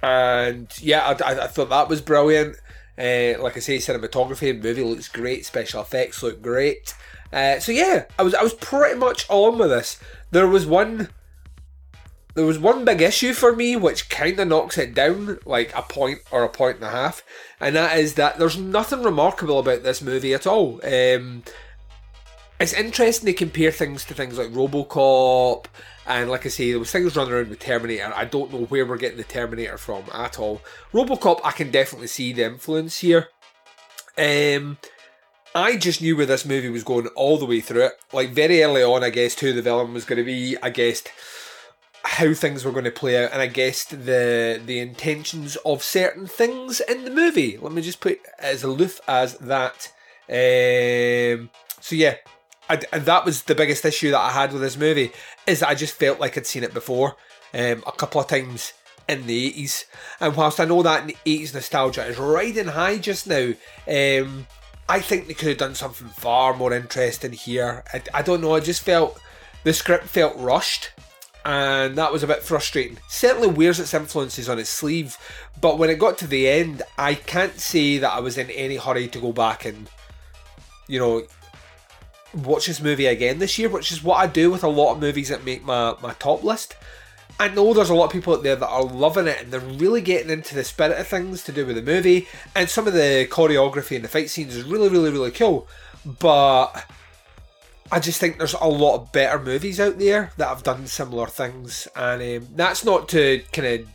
and 0.04 0.68
yeah, 0.80 1.08
I, 1.08 1.44
I, 1.44 1.48
thought 1.48 1.70
that 1.70 1.90
was 1.90 2.02
brilliant. 2.02 2.58
Uh, 2.96 3.42
like 3.42 3.58
I 3.58 3.60
say, 3.60 3.78
cinematography 3.78 4.52
and 4.52 4.62
movie 4.62 4.84
looks 4.84 5.08
great. 5.08 5.48
Special 5.48 5.82
effects 5.82 6.22
look 6.22 6.44
great. 6.44 6.94
Uh, 7.32 7.60
so 7.60 7.72
yeah, 7.72 8.06
I 8.20 8.24
was 8.24 8.36
I 8.36 8.44
was 8.44 8.54
pretty 8.54 9.00
much 9.00 9.26
on 9.30 9.58
with 9.58 9.70
this. 9.70 10.00
There 10.30 10.48
was 10.48 10.68
one 10.68 11.10
there 12.36 12.46
was 12.46 12.58
one 12.58 12.84
big 12.84 13.02
issue 13.02 13.34
for 13.34 13.56
me 13.56 13.76
which 13.76 14.10
kind 14.10 14.40
of 14.40 14.48
knocks 14.48 14.78
it 14.78 14.94
down 14.94 15.38
like 15.46 15.76
a 15.76 15.84
point 15.84 16.20
or 16.32 16.44
a 16.44 16.50
point 16.50 16.78
and 16.78 16.86
a 16.86 16.90
half, 16.90 17.24
and 17.60 17.76
that 17.76 17.98
is 17.98 18.16
that 18.16 18.40
there's 18.40 18.58
nothing 18.58 19.04
remarkable 19.04 19.60
about 19.60 19.84
this 19.84 20.02
movie 20.02 20.34
at 20.34 20.48
all. 20.48 20.80
Um, 20.84 21.44
it's 22.60 22.74
interesting 22.74 23.28
to 23.28 23.34
compare 23.34 23.72
things 23.72 24.06
to 24.06 24.14
things 24.14 24.38
like 24.38 24.50
RoboCop, 24.50 25.66
and 26.08 26.30
like 26.30 26.46
I 26.46 26.50
say, 26.50 26.72
there 26.72 26.80
was 26.80 26.92
things 26.92 27.16
running 27.16 27.34
around 27.34 27.50
with 27.50 27.60
Terminator. 27.60 28.12
I 28.16 28.26
don't 28.26 28.52
know 28.52 28.66
where 28.66 28.86
we're 28.86 28.98
getting 28.98 29.18
the 29.18 29.24
Terminator 29.24 29.78
from 29.78 30.04
at 30.14 30.40
all. 30.40 30.62
RoboCop, 30.94 31.42
I 31.44 31.52
can 31.52 31.72
definitely 31.72 32.08
see 32.08 32.34
the 32.34 32.46
influence 32.46 33.00
here. 33.00 33.28
Um, 34.18 34.78
I 35.56 35.78
just 35.78 36.02
knew 36.02 36.18
where 36.18 36.26
this 36.26 36.46
movie 36.46 36.70
was 36.70 36.84
going 36.84 37.08
all 37.08 37.38
the 37.38 37.46
way 37.46 37.62
through 37.62 37.86
it. 37.86 37.94
Like 38.12 38.32
very 38.32 38.64
early 38.64 38.84
on, 38.84 39.04
I 39.04 39.12
guessed 39.12 39.40
who 39.40 39.54
the 39.54 39.62
villain 39.62 39.94
was 39.94 40.06
going 40.06 40.18
to 40.18 40.24
be. 40.24 40.58
I 40.64 40.70
guessed 40.72 41.10
how 42.04 42.34
things 42.34 42.66
were 42.66 42.72
going 42.72 42.84
to 42.84 42.92
play 42.92 43.24
out, 43.24 43.32
and 43.32 43.42
I 43.42 43.48
guessed 43.48 43.92
the 43.92 44.62
the 44.64 44.80
intentions 44.80 45.56
of 45.66 45.84
certain 45.84 46.28
things 46.28 46.80
in 46.82 47.06
the 47.06 47.12
movie. 47.12 47.58
Let 47.58 47.72
me 47.72 47.82
just 47.82 48.02
put 48.02 48.20
as 48.40 48.64
aloof 48.64 49.00
as 49.08 49.38
that. 49.40 49.92
Um, 50.30 51.50
so 51.80 51.96
yeah, 51.96 52.16
I, 52.70 52.78
that 52.78 53.26
was 53.26 53.44
the 53.44 53.56
biggest 53.56 53.86
issue 53.86 54.12
that 54.12 54.20
I 54.20 54.32
had 54.32 54.54
with 54.54 54.62
this 54.62 54.78
movie 54.78 55.12
is 55.46 55.60
that 55.60 55.70
I 55.70 55.76
just 55.76 55.96
felt 55.96 56.20
like 56.20 56.38
I'd 56.38 56.46
seen 56.46 56.64
it 56.64 56.74
before 56.74 57.16
um, 57.54 57.84
a 57.86 57.92
couple 57.92 58.22
of 58.22 58.28
times 58.28 58.74
in 59.08 59.28
the 59.28 59.52
80s. 59.52 59.86
And 60.20 60.36
whilst 60.36 60.60
I 60.60 60.66
know 60.66 60.82
that 60.82 61.06
the 61.06 61.18
80s 61.26 61.54
nostalgia 61.54 62.06
is 62.06 62.18
riding 62.18 62.68
high 62.68 62.98
just 62.98 63.28
now, 63.28 63.54
um, 63.88 64.48
I 64.88 65.00
think 65.00 65.28
they 65.28 65.34
could 65.34 65.50
have 65.50 65.58
done 65.58 65.76
something 65.76 66.08
far 66.08 66.54
more 66.54 66.74
interesting 66.74 67.34
here. 67.34 67.84
I, 67.94 68.02
I 68.14 68.22
don't 68.22 68.42
know, 68.42 68.56
I 68.56 68.60
just 68.60 68.84
felt 68.84 69.20
the 69.64 69.74
script 69.74 70.06
felt 70.06 70.38
rushed 70.38 70.92
and 71.46 71.96
that 71.98 72.12
was 72.12 72.24
a 72.24 72.28
bit 72.28 72.44
frustrating. 72.44 72.98
Certainly 73.08 73.50
wears 73.50 73.80
its 73.80 73.94
influences 73.94 74.48
on 74.48 74.60
its 74.60 74.70
sleeve, 74.70 75.18
but 75.60 75.78
when 75.78 75.90
it 75.90 76.00
got 76.00 76.18
to 76.20 76.28
the 76.28 76.48
end, 76.48 76.84
I 76.98 77.16
can't 77.16 77.60
say 77.60 77.98
that 77.98 78.14
I 78.14 78.20
was 78.20 78.38
in 78.38 78.50
any 78.52 78.78
hurry 78.78 79.08
to 79.10 79.20
go 79.20 79.34
back 79.34 79.66
and, 79.66 79.90
you 80.88 81.00
know, 81.00 81.24
watch 82.34 82.68
this 82.68 82.82
movie 82.82 83.06
again 83.06 83.40
this 83.40 83.60
year, 83.60 83.70
which 83.70 83.92
is 83.92 84.04
what 84.04 84.18
I 84.18 84.28
do 84.28 84.52
with 84.52 84.64
a 84.64 84.70
lot 84.70 84.94
of 84.94 85.02
movies 85.02 85.30
that 85.30 85.46
make 85.46 85.64
my, 85.64 85.96
my 86.02 86.14
top 86.14 86.44
list. 86.44 86.76
I 87.40 87.48
know 87.48 87.74
there's 87.74 87.90
a 87.90 87.96
lot 87.96 88.06
of 88.06 88.12
people 88.12 88.36
out 88.36 88.44
there 88.44 88.56
that 88.56 88.68
are 88.68 88.84
loving 88.84 89.28
it 89.28 89.42
and 89.42 89.52
they're 89.52 89.60
really 89.60 90.02
getting 90.02 90.30
into 90.30 90.56
the 90.56 90.64
spirit 90.64 91.00
of 91.00 91.08
things 91.08 91.44
to 91.44 91.52
do 91.52 91.66
with 91.66 91.76
the 91.76 91.82
movie, 91.82 92.28
and 92.56 92.70
some 92.70 92.88
of 92.88 92.94
the 92.94 93.28
choreography 93.30 93.96
and 93.96 94.06
the 94.06 94.10
fight 94.10 94.30
scenes 94.30 94.56
is 94.56 94.64
really, 94.64 94.88
really, 94.88 95.12
really 95.12 95.32
cool. 95.32 95.68
But 96.06 96.86
I 97.92 98.00
just 98.00 98.20
think 98.20 98.38
there's 98.38 98.54
a 98.54 98.68
lot 98.68 98.96
of 98.96 99.12
better 99.12 99.40
movies 99.40 99.80
out 99.80 100.00
there 100.00 100.32
that 100.38 100.48
have 100.48 100.64
done 100.64 100.88
similar 100.88 101.28
things, 101.28 101.88
and 101.96 102.44
um, 102.44 102.48
that's 102.56 102.84
not 102.84 103.10
to 103.10 103.44
kind 103.52 103.68
of 103.68 103.88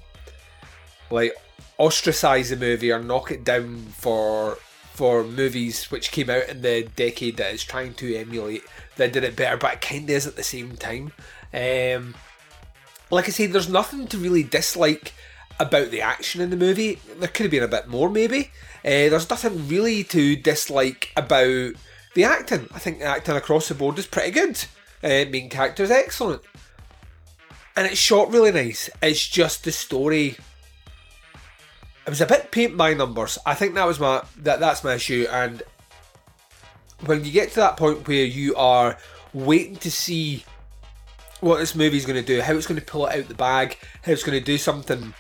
like 1.11 1.35
ostracize 1.79 2.51
the 2.51 2.57
movie 2.57 2.93
or 2.93 3.03
knock 3.03 3.31
it 3.31 3.45
down 3.45 3.79
for 3.97 4.59
for 4.93 5.23
movies 5.23 5.93
which 5.93 6.11
came 6.11 6.29
out 6.29 6.49
in 6.49 6.61
the 6.63 6.83
decade 6.97 7.37
that 7.37 7.55
is 7.55 7.63
trying 7.63 7.95
to 7.95 8.17
emulate 8.17 8.65
that 8.97 9.13
did 9.13 9.23
it 9.23 9.37
better, 9.37 9.57
but 9.57 9.75
it 9.75 9.81
kind 9.81 10.05
of 10.05 10.11
is 10.11 10.27
at 10.27 10.37
the 10.37 10.43
same 10.43 10.77
time. 10.77 11.13
Um, 11.55 12.15
like 13.11 13.27
I 13.27 13.31
say, 13.31 13.47
there's 13.47 13.69
nothing 13.69 14.07
to 14.09 14.19
really 14.19 14.43
dislike 14.43 15.15
about 15.61 15.91
the 15.91 16.03
action 16.03 16.41
in 16.41 16.51
the 16.51 16.57
movie. 16.57 16.99
There 17.17 17.29
could 17.29 17.45
have 17.45 17.51
been 17.51 17.63
a 17.63 17.69
bit 17.69 17.89
more, 17.89 18.11
maybe. 18.11 18.51
Uh, 18.85 19.09
there's 19.09 19.31
nothing 19.31 19.69
really 19.69 20.05
to 20.05 20.37
dislike 20.37 21.13
about 21.17 21.75
the 22.19 22.25
acting. 22.25 22.69
I 22.75 22.81
think 22.81 22.99
the 22.99 23.05
acting 23.05 23.37
across 23.37 23.69
the 23.69 23.77
board 23.77 23.97
is 23.97 24.09
pretty 24.09 24.33
good. 24.33 24.65
Uh, 25.05 25.31
main 25.31 25.49
character 25.49 25.85
is 25.85 25.91
excellent. 25.93 26.43
And 27.77 27.87
it's 27.87 27.97
shot 27.97 28.33
really 28.33 28.51
nice. 28.51 28.91
It's 29.01 29.25
just 29.25 29.63
the 29.63 29.71
story. 29.71 30.37
It 32.05 32.11
was 32.11 32.21
a 32.21 32.27
bit 32.27 32.51
paint 32.51 32.77
by 32.77 32.95
numbers. 32.95 33.39
I 33.47 33.55
think 33.55 33.75
that 33.75 33.87
was 33.87 34.01
my 34.01 34.25
that 34.39 34.59
that's 34.59 34.83
my 34.83 34.95
issue. 34.95 35.29
And 35.31 35.63
when 37.07 37.25
you 37.25 37.31
get 37.31 37.51
to 37.51 37.61
that 37.61 37.77
point 37.77 38.09
where 38.09 38.25
you 38.25 38.57
are 38.57 38.99
waiting 39.33 39.77
to 39.77 39.91
see 39.91 40.45
what 41.39 41.59
this 41.59 41.77
movie 41.77 41.99
is 41.99 42.05
going 42.05 42.21
to 42.21 42.27
do, 42.27 42.43
how 42.43 42.55
it's 42.55 42.67
going 42.67 42.81
to 42.81 42.85
pull 42.85 43.07
it 43.07 43.17
out 43.17 43.29
the 43.29 43.37
bag, 43.37 43.79
how 44.03 44.11
it's 44.11 44.25
going 44.25 44.37
to 44.37 44.45
do 44.45 44.59
something 44.59 45.15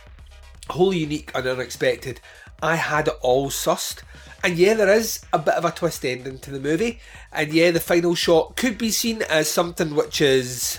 wholly 0.68 0.98
unique 0.98 1.30
and 1.32 1.46
unexpected. 1.46 2.20
I 2.60 2.74
had 2.74 3.06
it 3.06 3.14
all 3.20 3.50
sussed. 3.50 4.02
And 4.44 4.56
yeah, 4.56 4.74
there 4.74 4.92
is 4.92 5.24
a 5.32 5.38
bit 5.38 5.54
of 5.54 5.64
a 5.64 5.70
twist 5.70 6.04
ending 6.04 6.38
to 6.40 6.50
the 6.50 6.60
movie. 6.60 7.00
And 7.32 7.52
yeah, 7.52 7.70
the 7.70 7.80
final 7.80 8.14
shot 8.14 8.56
could 8.56 8.78
be 8.78 8.90
seen 8.90 9.22
as 9.22 9.50
something 9.50 9.94
which 9.94 10.20
is, 10.20 10.78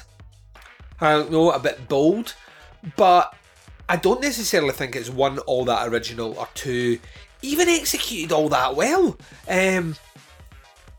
I 1.02 1.12
don't 1.12 1.32
know, 1.32 1.52
a 1.52 1.60
bit 1.60 1.90
bold. 1.90 2.36
But 2.96 3.36
I 3.90 3.98
don't 3.98 4.22
necessarily 4.22 4.72
think 4.72 4.96
it's 4.96 5.10
one, 5.10 5.40
all 5.40 5.66
that 5.66 5.88
original, 5.88 6.38
or 6.38 6.48
two, 6.54 7.00
even 7.42 7.68
executed 7.68 8.32
all 8.32 8.48
that 8.50 8.76
well. 8.76 9.18
Um, 9.48 9.96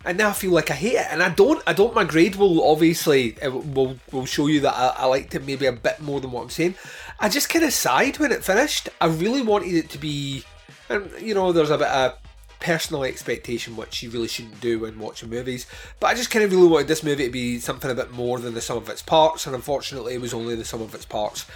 and 0.05 0.17
now 0.19 0.31
I 0.31 0.33
feel 0.33 0.51
like 0.53 0.71
I 0.71 0.75
hate 0.75 0.95
it, 0.95 1.07
and 1.11 1.23
I 1.23 1.29
don't. 1.29 1.63
I 1.67 1.73
don't. 1.73 1.95
My 1.95 2.05
grade 2.05 2.37
will 2.37 2.69
obviously 2.71 3.37
will 3.43 3.99
will 4.11 4.25
show 4.25 4.47
you 4.47 4.61
that 4.61 4.75
I, 4.75 5.03
I 5.03 5.07
liked 5.07 5.35
it 5.35 5.45
maybe 5.45 5.67
a 5.67 5.73
bit 5.73 6.01
more 6.01 6.21
than 6.21 6.33
what 6.33 6.43
I'm 6.43 6.51
saying. 6.51 6.75
I 7.19 7.29
just 7.29 7.51
kind 7.51 7.65
of 7.65 7.73
sighed 7.73 8.19
when 8.19 8.33
it 8.33 8.43
finished. 8.43 8.89
I 9.01 9.07
really 9.07 9.43
wanted 9.43 9.75
it 9.75 9.91
to 9.91 9.99
be, 9.99 10.45
and 10.89 11.11
you 11.21 11.35
know, 11.35 11.53
there's 11.53 11.71
a 11.71 11.79
bit 11.79 11.89
of 11.89 12.19
personal 12.61 13.05
expectation 13.05 13.77
which 13.77 14.03
you 14.03 14.11
really 14.11 14.29
shouldn't 14.29 14.61
do 14.61 14.81
when 14.81 14.99
watching 14.99 15.31
movies. 15.31 15.67
But 15.99 16.09
I 16.09 16.15
just 16.15 16.31
kind 16.31 16.45
of 16.45 16.53
really 16.53 16.69
wanted 16.69 16.89
this 16.89 17.03
movie 17.03 17.25
to 17.25 17.31
be 17.31 17.59
something 17.59 17.91
a 17.91 17.95
bit 17.95 18.13
more 18.13 18.39
than 18.39 18.55
the 18.55 18.61
sum 18.61 18.77
of 18.77 18.89
its 18.89 19.03
parts, 19.03 19.47
and 19.47 19.55
unfortunately, 19.55 20.15
it 20.15 20.21
was 20.21 20.35
only 20.35 20.55
the 20.55 20.65
sum 20.65 20.83
of 20.83 20.95
its 20.95 21.07
parts 21.07 21.47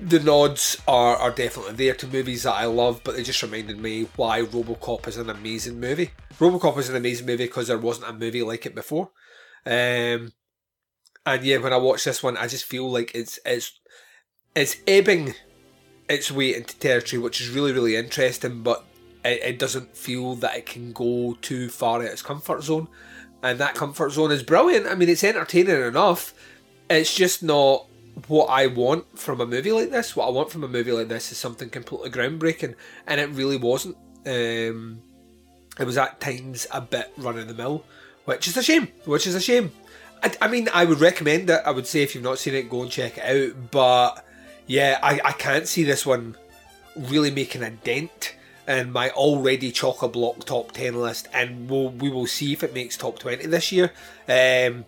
the 0.00 0.20
nods 0.20 0.80
are, 0.86 1.16
are 1.16 1.30
definitely 1.30 1.74
there 1.74 1.94
to 1.94 2.06
movies 2.06 2.44
that 2.44 2.54
I 2.54 2.66
love, 2.66 3.00
but 3.02 3.16
they 3.16 3.22
just 3.22 3.42
reminded 3.42 3.78
me 3.78 4.08
why 4.16 4.42
Robocop 4.42 5.08
is 5.08 5.16
an 5.16 5.28
amazing 5.28 5.80
movie. 5.80 6.12
Robocop 6.38 6.78
is 6.78 6.88
an 6.88 6.96
amazing 6.96 7.26
movie 7.26 7.46
because 7.46 7.66
there 7.66 7.78
wasn't 7.78 8.08
a 8.08 8.12
movie 8.12 8.42
like 8.42 8.64
it 8.64 8.74
before. 8.74 9.10
Um, 9.66 10.32
and 11.26 11.42
yeah, 11.42 11.58
when 11.58 11.72
I 11.72 11.78
watch 11.78 12.04
this 12.04 12.22
one, 12.22 12.36
I 12.36 12.46
just 12.46 12.64
feel 12.64 12.90
like 12.90 13.10
it's 13.14 13.38
it's 13.44 13.72
it's 14.54 14.76
ebbing 14.86 15.34
its 16.08 16.30
way 16.30 16.54
into 16.54 16.78
territory, 16.78 17.20
which 17.20 17.40
is 17.40 17.50
really 17.50 17.72
really 17.72 17.96
interesting, 17.96 18.62
but 18.62 18.84
it, 19.24 19.42
it 19.42 19.58
doesn't 19.58 19.96
feel 19.96 20.34
that 20.36 20.56
it 20.56 20.66
can 20.66 20.92
go 20.92 21.36
too 21.40 21.68
far 21.68 22.00
out 22.00 22.06
its 22.06 22.22
comfort 22.22 22.62
zone, 22.62 22.88
and 23.42 23.58
that 23.58 23.74
comfort 23.74 24.10
zone 24.10 24.32
is 24.32 24.42
brilliant. 24.42 24.86
I 24.86 24.94
mean, 24.94 25.08
it's 25.08 25.24
entertaining 25.24 25.82
enough. 25.82 26.34
It's 26.90 27.14
just 27.14 27.42
not 27.42 27.86
what 28.26 28.46
I 28.46 28.66
want 28.66 29.18
from 29.18 29.40
a 29.40 29.46
movie 29.46 29.72
like 29.72 29.90
this. 29.90 30.16
What 30.16 30.26
I 30.26 30.30
want 30.30 30.50
from 30.50 30.64
a 30.64 30.68
movie 30.68 30.92
like 30.92 31.08
this 31.08 31.30
is 31.30 31.38
something 31.38 31.70
completely 31.70 32.10
groundbreaking, 32.10 32.74
and 33.06 33.20
it 33.20 33.30
really 33.30 33.56
wasn't. 33.56 33.96
Um, 34.26 35.00
it 35.78 35.84
was 35.84 35.96
at 35.96 36.20
times 36.20 36.66
a 36.72 36.80
bit 36.80 37.12
run 37.16 37.38
of 37.38 37.48
the 37.48 37.54
mill, 37.54 37.84
which 38.24 38.48
is 38.48 38.56
a 38.56 38.62
shame. 38.62 38.88
Which 39.04 39.26
is 39.26 39.34
a 39.34 39.40
shame. 39.40 39.72
I, 40.22 40.32
I, 40.42 40.48
mean, 40.48 40.68
I 40.72 40.84
would 40.84 41.00
recommend 41.00 41.48
it. 41.50 41.62
I 41.64 41.70
would 41.70 41.86
say 41.86 42.02
if 42.02 42.14
you've 42.14 42.24
not 42.24 42.38
seen 42.38 42.54
it, 42.54 42.68
go 42.68 42.82
and 42.82 42.90
check 42.90 43.18
it 43.18 43.24
out. 43.24 43.70
But 43.70 44.24
yeah, 44.66 44.98
I, 45.02 45.20
I 45.24 45.32
can't 45.32 45.68
see 45.68 45.84
this 45.84 46.04
one 46.04 46.36
really 46.96 47.30
making 47.30 47.62
a 47.62 47.70
dent 47.70 48.34
in 48.68 48.92
my 48.92 49.10
already 49.10 49.72
chock 49.72 50.02
a 50.02 50.08
block 50.08 50.44
top 50.44 50.72
ten 50.72 50.94
list, 51.00 51.26
and 51.32 51.68
we'll, 51.68 51.88
we 51.88 52.10
will 52.10 52.26
see 52.26 52.52
if 52.52 52.62
it 52.62 52.74
makes 52.74 52.96
top 52.96 53.18
twenty 53.18 53.46
this 53.46 53.72
year. 53.72 53.90
Um, 54.28 54.84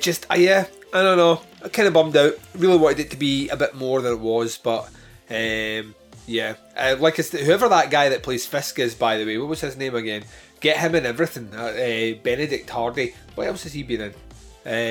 just, 0.00 0.26
uh, 0.30 0.34
yeah, 0.34 0.66
I 0.92 1.02
don't 1.02 1.16
know. 1.16 1.40
I 1.64 1.68
kind 1.68 1.88
of 1.88 1.94
bummed 1.94 2.16
out. 2.16 2.34
Really 2.54 2.76
wanted 2.76 3.00
it 3.00 3.10
to 3.12 3.16
be 3.16 3.48
a 3.48 3.56
bit 3.56 3.74
more 3.74 4.02
than 4.02 4.12
it 4.12 4.20
was, 4.20 4.58
but 4.58 4.88
um, 5.30 5.94
yeah. 6.26 6.54
Uh, 6.76 6.96
like 7.00 7.18
I 7.18 7.22
said, 7.22 7.40
whoever 7.40 7.68
that 7.68 7.90
guy 7.90 8.10
that 8.10 8.22
plays 8.22 8.46
Fisk 8.46 8.78
is, 8.78 8.94
by 8.94 9.16
the 9.16 9.24
way, 9.24 9.38
what 9.38 9.48
was 9.48 9.62
his 9.62 9.76
name 9.76 9.94
again? 9.94 10.24
Get 10.60 10.76
him 10.76 10.94
in 10.94 11.06
everything. 11.06 11.50
Uh, 11.54 11.64
uh, 11.64 12.22
Benedict 12.22 12.68
Hardie. 12.68 13.14
What 13.34 13.48
else 13.48 13.64
has 13.64 13.72
he 13.72 13.82
been 13.82 14.00
in? 14.02 14.14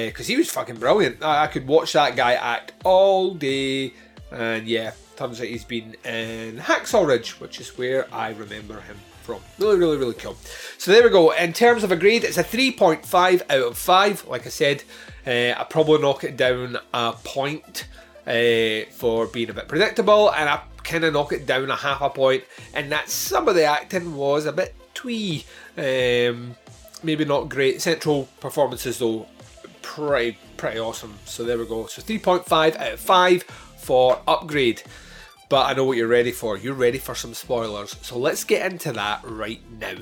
Because 0.07 0.25
uh, 0.25 0.31
he 0.31 0.35
was 0.35 0.49
fucking 0.51 0.75
brilliant. 0.75 1.23
I, 1.23 1.43
I 1.43 1.47
could 1.47 1.65
watch 1.65 1.93
that 1.93 2.17
guy 2.17 2.33
act 2.33 2.73
all 2.83 3.35
day. 3.35 3.93
And 4.31 4.67
yeah, 4.67 4.93
turns 5.15 5.41
out 5.41 5.47
he's 5.47 5.65
been 5.65 5.95
in 6.05 6.57
Hacksaw 6.57 7.05
Ridge, 7.05 7.39
which 7.39 7.59
is 7.59 7.77
where 7.77 8.07
I 8.13 8.29
remember 8.29 8.79
him 8.81 8.97
from. 9.23 9.41
Really, 9.59 9.77
really, 9.77 9.97
really 9.97 10.13
cool. 10.13 10.35
So 10.77 10.91
there 10.91 11.03
we 11.03 11.09
go. 11.09 11.31
In 11.31 11.53
terms 11.53 11.83
of 11.83 11.91
a 11.91 11.95
grade, 11.95 12.23
it's 12.23 12.37
a 12.37 12.43
3.5 12.43 13.41
out 13.49 13.67
of 13.67 13.77
5. 13.77 14.27
Like 14.27 14.45
I 14.45 14.49
said, 14.49 14.83
uh, 15.27 15.59
I 15.59 15.65
probably 15.69 16.01
knock 16.01 16.23
it 16.23 16.37
down 16.37 16.77
a 16.93 17.13
point. 17.23 17.85
uh, 18.27 18.85
for 18.91 19.27
being 19.27 19.49
a 19.49 19.53
bit 19.53 19.67
predictable, 19.67 20.31
and 20.31 20.49
I 20.49 20.61
kind 20.83 21.03
of 21.03 21.13
knock 21.13 21.33
it 21.33 21.45
down 21.45 21.69
a 21.71 21.75
half 21.75 22.01
a 22.01 22.09
point, 22.09 22.43
and 22.73 22.91
that 22.91 23.09
some 23.09 23.47
of 23.47 23.55
the 23.55 23.63
acting 23.63 24.15
was 24.15 24.45
a 24.45 24.53
bit 24.53 24.75
twee. 24.93 25.45
Um, 25.77 26.55
maybe 27.03 27.25
not 27.25 27.49
great. 27.49 27.81
Central 27.81 28.27
performances 28.39 28.99
though, 28.99 29.27
pretty 29.81 30.37
pretty 30.57 30.79
awesome. 30.79 31.17
So 31.25 31.43
there 31.43 31.57
we 31.57 31.65
go. 31.65 31.87
So 31.87 32.01
3.5 32.01 32.75
out 32.75 32.93
of 32.93 32.99
5 32.99 33.70
for 33.81 34.21
upgrade. 34.27 34.83
But 35.49 35.65
I 35.65 35.73
know 35.73 35.83
what 35.83 35.97
you're 35.97 36.07
ready 36.07 36.31
for. 36.31 36.57
You're 36.57 36.73
ready 36.73 36.97
for 36.97 37.13
some 37.13 37.33
spoilers. 37.33 37.95
So 38.01 38.17
let's 38.17 38.43
get 38.43 38.71
into 38.71 38.93
that 38.93 39.21
right 39.25 39.61
now. 39.79 39.95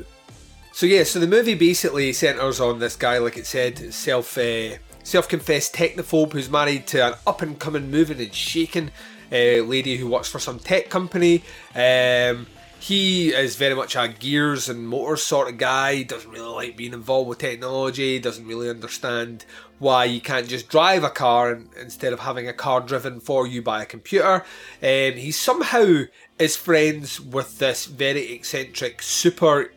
So 0.71 0.85
yeah, 0.85 1.03
so 1.03 1.19
the 1.19 1.27
movie 1.27 1.55
basically 1.55 2.13
centers 2.13 2.59
on 2.59 2.79
this 2.79 2.95
guy, 2.95 3.17
like 3.17 3.37
it 3.37 3.47
said, 3.47 3.93
self 3.93 4.37
uh, 4.37 4.75
self-confessed 5.03 5.73
technophobe 5.73 6.33
who's 6.33 6.49
married 6.49 6.85
to 6.87 7.05
an 7.05 7.13
up-and-coming, 7.25 7.89
moving 7.89 8.19
and 8.19 8.33
shaking 8.33 8.91
uh, 9.31 9.63
lady 9.63 9.97
who 9.97 10.07
works 10.07 10.29
for 10.29 10.39
some 10.39 10.59
tech 10.59 10.89
company. 10.89 11.43
Um, 11.73 12.45
he 12.79 13.29
is 13.29 13.57
very 13.57 13.75
much 13.75 13.95
a 13.95 14.07
gears 14.07 14.69
and 14.69 14.87
motors 14.87 15.23
sort 15.23 15.49
of 15.49 15.57
guy. 15.57 16.03
Doesn't 16.03 16.31
really 16.31 16.47
like 16.47 16.77
being 16.77 16.93
involved 16.93 17.27
with 17.27 17.39
technology. 17.39 18.19
Doesn't 18.19 18.47
really 18.47 18.69
understand 18.69 19.45
why 19.79 20.05
you 20.05 20.21
can't 20.21 20.47
just 20.47 20.69
drive 20.69 21.03
a 21.03 21.09
car 21.09 21.51
and, 21.51 21.69
instead 21.79 22.13
of 22.13 22.21
having 22.21 22.47
a 22.47 22.53
car 22.53 22.81
driven 22.81 23.19
for 23.19 23.45
you 23.45 23.61
by 23.61 23.81
a 23.81 23.85
computer. 23.85 24.45
Um, 24.81 25.13
he 25.13 25.31
somehow 25.31 26.03
is 26.37 26.55
friends 26.55 27.19
with 27.19 27.59
this 27.59 27.85
very 27.85 28.31
eccentric 28.31 29.01
super 29.01 29.73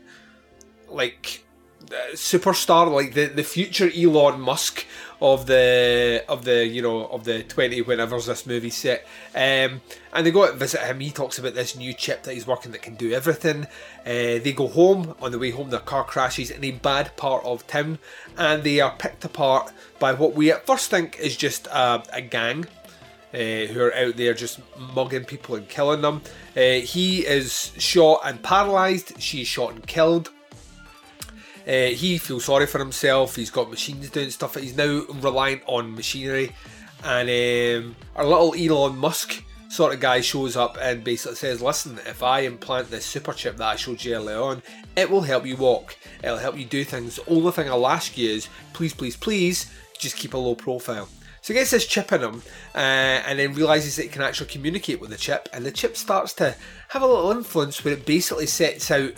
like 0.89 1.45
uh, 1.91 2.15
superstar, 2.15 2.91
like 2.91 3.15
the, 3.15 3.27
the 3.27 3.43
future 3.43 3.91
Elon 3.97 4.41
Musk 4.41 4.87
of 5.23 5.47
the 5.47 6.25
of 6.29 6.45
the 6.45 6.67
you 6.67 6.83
know 6.83 7.07
of 7.07 7.23
the 7.23 7.45
twenty 7.45 7.81
whenever's 7.81 8.27
this 8.27 8.45
movie 8.45 8.71
set. 8.71 9.07
Um, 9.35 9.81
and 10.13 10.27
they 10.27 10.33
go 10.33 10.43
out 10.43 10.51
and 10.51 10.59
visit 10.59 10.81
him. 10.81 10.99
He 10.99 11.13
talks 11.13 11.39
about 11.39 11.55
this 11.55 11.77
new 11.77 11.95
chip 11.95 12.25
that 12.25 12.35
he's 12.35 12.47
working 12.47 12.73
that 12.73 12.83
can 12.83 12.97
do 12.97 13.13
everything. 13.13 13.67
Uh, 14.01 14.43
they 14.43 14.53
go 14.55 14.67
home. 14.67 15.15
On 15.21 15.31
the 15.31 15.39
way 15.39 15.51
home, 15.51 15.71
their 15.71 15.79
car 15.79 16.03
crashes 16.05 16.51
in 16.51 16.65
a 16.65 16.73
bad 16.73 17.17
part 17.17 17.45
of 17.45 17.65
town, 17.69 18.01
and 18.37 18.65
they 18.65 18.81
are 18.81 18.97
picked 18.99 19.25
apart 19.25 19.73
by 20.01 20.13
what 20.13 20.35
we 20.35 20.51
at 20.51 20.67
first 20.67 20.91
think 20.91 21.19
is 21.21 21.37
just 21.37 21.69
a, 21.69 22.03
a 22.13 22.21
gang. 22.21 22.67
Uh, 23.33 23.65
who 23.65 23.81
are 23.81 23.95
out 23.95 24.15
there 24.17 24.35
just 24.35 24.61
mugging 24.95 25.25
people 25.25 25.55
and 25.55 25.67
killing 25.67 26.03
them. 26.03 26.21
Uh, 26.55 26.85
he 26.85 27.21
is 27.21 27.73
shot 27.79 28.21
and 28.27 28.43
paralysed. 28.43 29.19
She's 29.23 29.47
shot 29.47 29.73
and 29.73 29.87
killed. 29.87 30.31
Uh, 31.67 31.95
he 31.95 32.19
feels 32.19 32.45
sorry 32.45 32.67
for 32.67 32.79
himself. 32.79 33.37
He's 33.37 33.51
got 33.51 33.71
machines 33.71 34.11
doing 34.11 34.31
stuff. 34.31 34.57
He's 34.57 34.77
now 34.77 35.05
reliant 35.21 35.63
on 35.67 35.95
machinery. 35.95 36.53
And 37.05 37.29
um, 37.29 37.97
our 38.17 38.25
little 38.25 38.55
Elon 38.55 38.97
Musk 38.97 39.43
sort 39.69 39.95
of 39.95 40.01
guy 40.01 40.21
shows 40.21 40.57
up 40.57 40.77
and 40.81 41.03
basically 41.03 41.37
says, 41.37 41.63
Listen, 41.63 41.99
if 42.07 42.23
I 42.23 42.41
implant 42.41 42.91
this 42.91 43.07
super 43.07 43.33
chip 43.33 43.57
that 43.57 43.69
I 43.69 43.77
showed 43.77 44.05
you 44.05 44.15
earlier 44.15 44.41
on, 44.41 44.63
it 44.97 45.11
will 45.11 45.23
help 45.23 45.47
you 45.47 45.57
walk. 45.57 45.97
It'll 46.23 46.39
help 46.39 46.59
you 46.59 46.65
do 46.65 46.85
things. 46.85 47.17
The 47.17 47.31
only 47.31 47.53
thing 47.53 47.69
I'll 47.69 47.87
ask 47.87 48.17
you 48.19 48.31
is, 48.31 48.49
please, 48.73 48.93
please, 48.93 49.17
please, 49.17 49.73
just 49.99 50.17
keep 50.17 50.35
a 50.35 50.39
low 50.39 50.55
profile. 50.55 51.09
So 51.41 51.53
he 51.53 51.59
gets 51.59 51.73
this 51.73 51.87
chip 51.87 52.13
in 52.13 52.21
him 52.21 52.43
uh, 52.75 52.79
and 52.79 53.39
then 53.39 53.55
realizes 53.55 53.97
that 53.97 54.05
he 54.05 54.09
can 54.09 54.23
actually 54.23 54.51
communicate 54.51 55.01
with 55.01 55.11
the 55.11 55.17
chip. 55.17 55.49
And 55.53 55.67
the 55.67 55.73
chip 55.73 55.97
starts 55.97 56.35
to 56.35 56.55
have 56.89 57.03
a 57.03 57.07
little 57.07 57.33
influence 57.33 57.85
where 57.85 57.95
it 57.95 58.07
basically 58.07 58.47
sets 58.47 58.91
out 58.93 59.13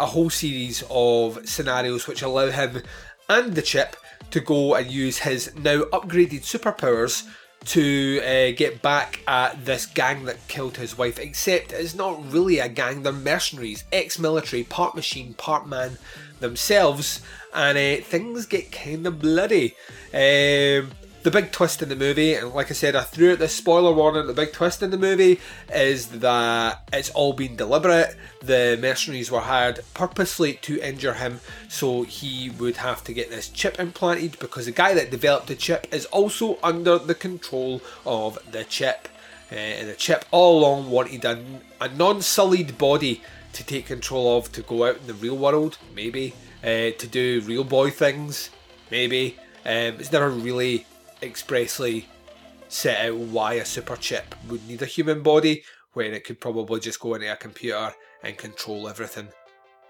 a 0.00 0.06
whole 0.06 0.30
series 0.30 0.82
of 0.90 1.48
scenarios 1.48 2.06
which 2.06 2.22
allow 2.22 2.50
him 2.50 2.82
and 3.28 3.54
the 3.54 3.62
chip 3.62 3.96
to 4.30 4.40
go 4.40 4.74
and 4.74 4.90
use 4.90 5.18
his 5.18 5.54
now 5.56 5.82
upgraded 5.92 6.40
superpowers 6.40 7.28
to 7.64 8.20
uh, 8.22 8.56
get 8.56 8.80
back 8.80 9.20
at 9.28 9.64
this 9.64 9.84
gang 9.84 10.24
that 10.24 10.48
killed 10.48 10.76
his 10.76 10.96
wife. 10.96 11.18
Except 11.18 11.72
it's 11.72 11.94
not 11.94 12.32
really 12.32 12.58
a 12.58 12.68
gang, 12.68 13.02
they're 13.02 13.12
mercenaries, 13.12 13.84
ex 13.92 14.18
military, 14.18 14.64
part 14.64 14.94
machine, 14.94 15.34
part 15.34 15.68
man 15.68 15.98
themselves, 16.40 17.20
and 17.54 17.76
uh, 17.76 18.02
things 18.02 18.46
get 18.46 18.72
kind 18.72 19.06
of 19.06 19.20
bloody. 19.20 19.74
Um, 20.14 20.92
the 21.22 21.30
big 21.30 21.52
twist 21.52 21.82
in 21.82 21.88
the 21.88 21.96
movie, 21.96 22.34
and 22.34 22.52
like 22.54 22.70
I 22.70 22.74
said, 22.74 22.96
I 22.96 23.02
threw 23.02 23.32
out 23.32 23.38
this 23.38 23.54
spoiler 23.54 23.92
warning. 23.92 24.26
The 24.26 24.32
big 24.32 24.52
twist 24.52 24.82
in 24.82 24.90
the 24.90 24.96
movie 24.96 25.38
is 25.72 26.08
that 26.08 26.82
it's 26.92 27.10
all 27.10 27.32
been 27.34 27.56
deliberate. 27.56 28.16
The 28.42 28.78
mercenaries 28.80 29.30
were 29.30 29.40
hired 29.40 29.80
purposely 29.92 30.54
to 30.54 30.80
injure 30.80 31.14
him, 31.14 31.40
so 31.68 32.02
he 32.02 32.50
would 32.50 32.78
have 32.78 33.04
to 33.04 33.12
get 33.12 33.28
this 33.28 33.48
chip 33.48 33.78
implanted 33.78 34.38
because 34.38 34.64
the 34.64 34.72
guy 34.72 34.94
that 34.94 35.10
developed 35.10 35.48
the 35.48 35.56
chip 35.56 35.86
is 35.92 36.06
also 36.06 36.58
under 36.62 36.98
the 36.98 37.14
control 37.14 37.82
of 38.06 38.38
the 38.50 38.64
chip. 38.64 39.08
Uh, 39.52 39.56
and 39.56 39.88
the 39.88 39.94
chip 39.94 40.24
all 40.30 40.60
along 40.60 40.90
wanted 40.90 41.24
a, 41.24 41.44
a 41.80 41.88
non 41.88 42.22
sullied 42.22 42.78
body 42.78 43.20
to 43.52 43.64
take 43.64 43.86
control 43.86 44.38
of 44.38 44.50
to 44.52 44.62
go 44.62 44.86
out 44.86 44.96
in 44.96 45.06
the 45.06 45.14
real 45.14 45.36
world, 45.36 45.76
maybe, 45.94 46.34
uh, 46.62 46.96
to 46.96 47.06
do 47.06 47.42
real 47.42 47.64
boy 47.64 47.90
things, 47.90 48.48
maybe. 48.90 49.36
Um, 49.66 49.98
it's 49.98 50.12
never 50.12 50.30
really 50.30 50.86
expressly 51.22 52.08
set 52.68 53.06
out 53.06 53.16
why 53.16 53.54
a 53.54 53.64
super 53.64 53.96
chip 53.96 54.34
would 54.48 54.66
need 54.68 54.82
a 54.82 54.86
human 54.86 55.22
body 55.22 55.64
when 55.92 56.14
it 56.14 56.24
could 56.24 56.40
probably 56.40 56.80
just 56.80 57.00
go 57.00 57.14
into 57.14 57.32
a 57.32 57.36
computer 57.36 57.92
and 58.22 58.38
control 58.38 58.88
everything. 58.88 59.28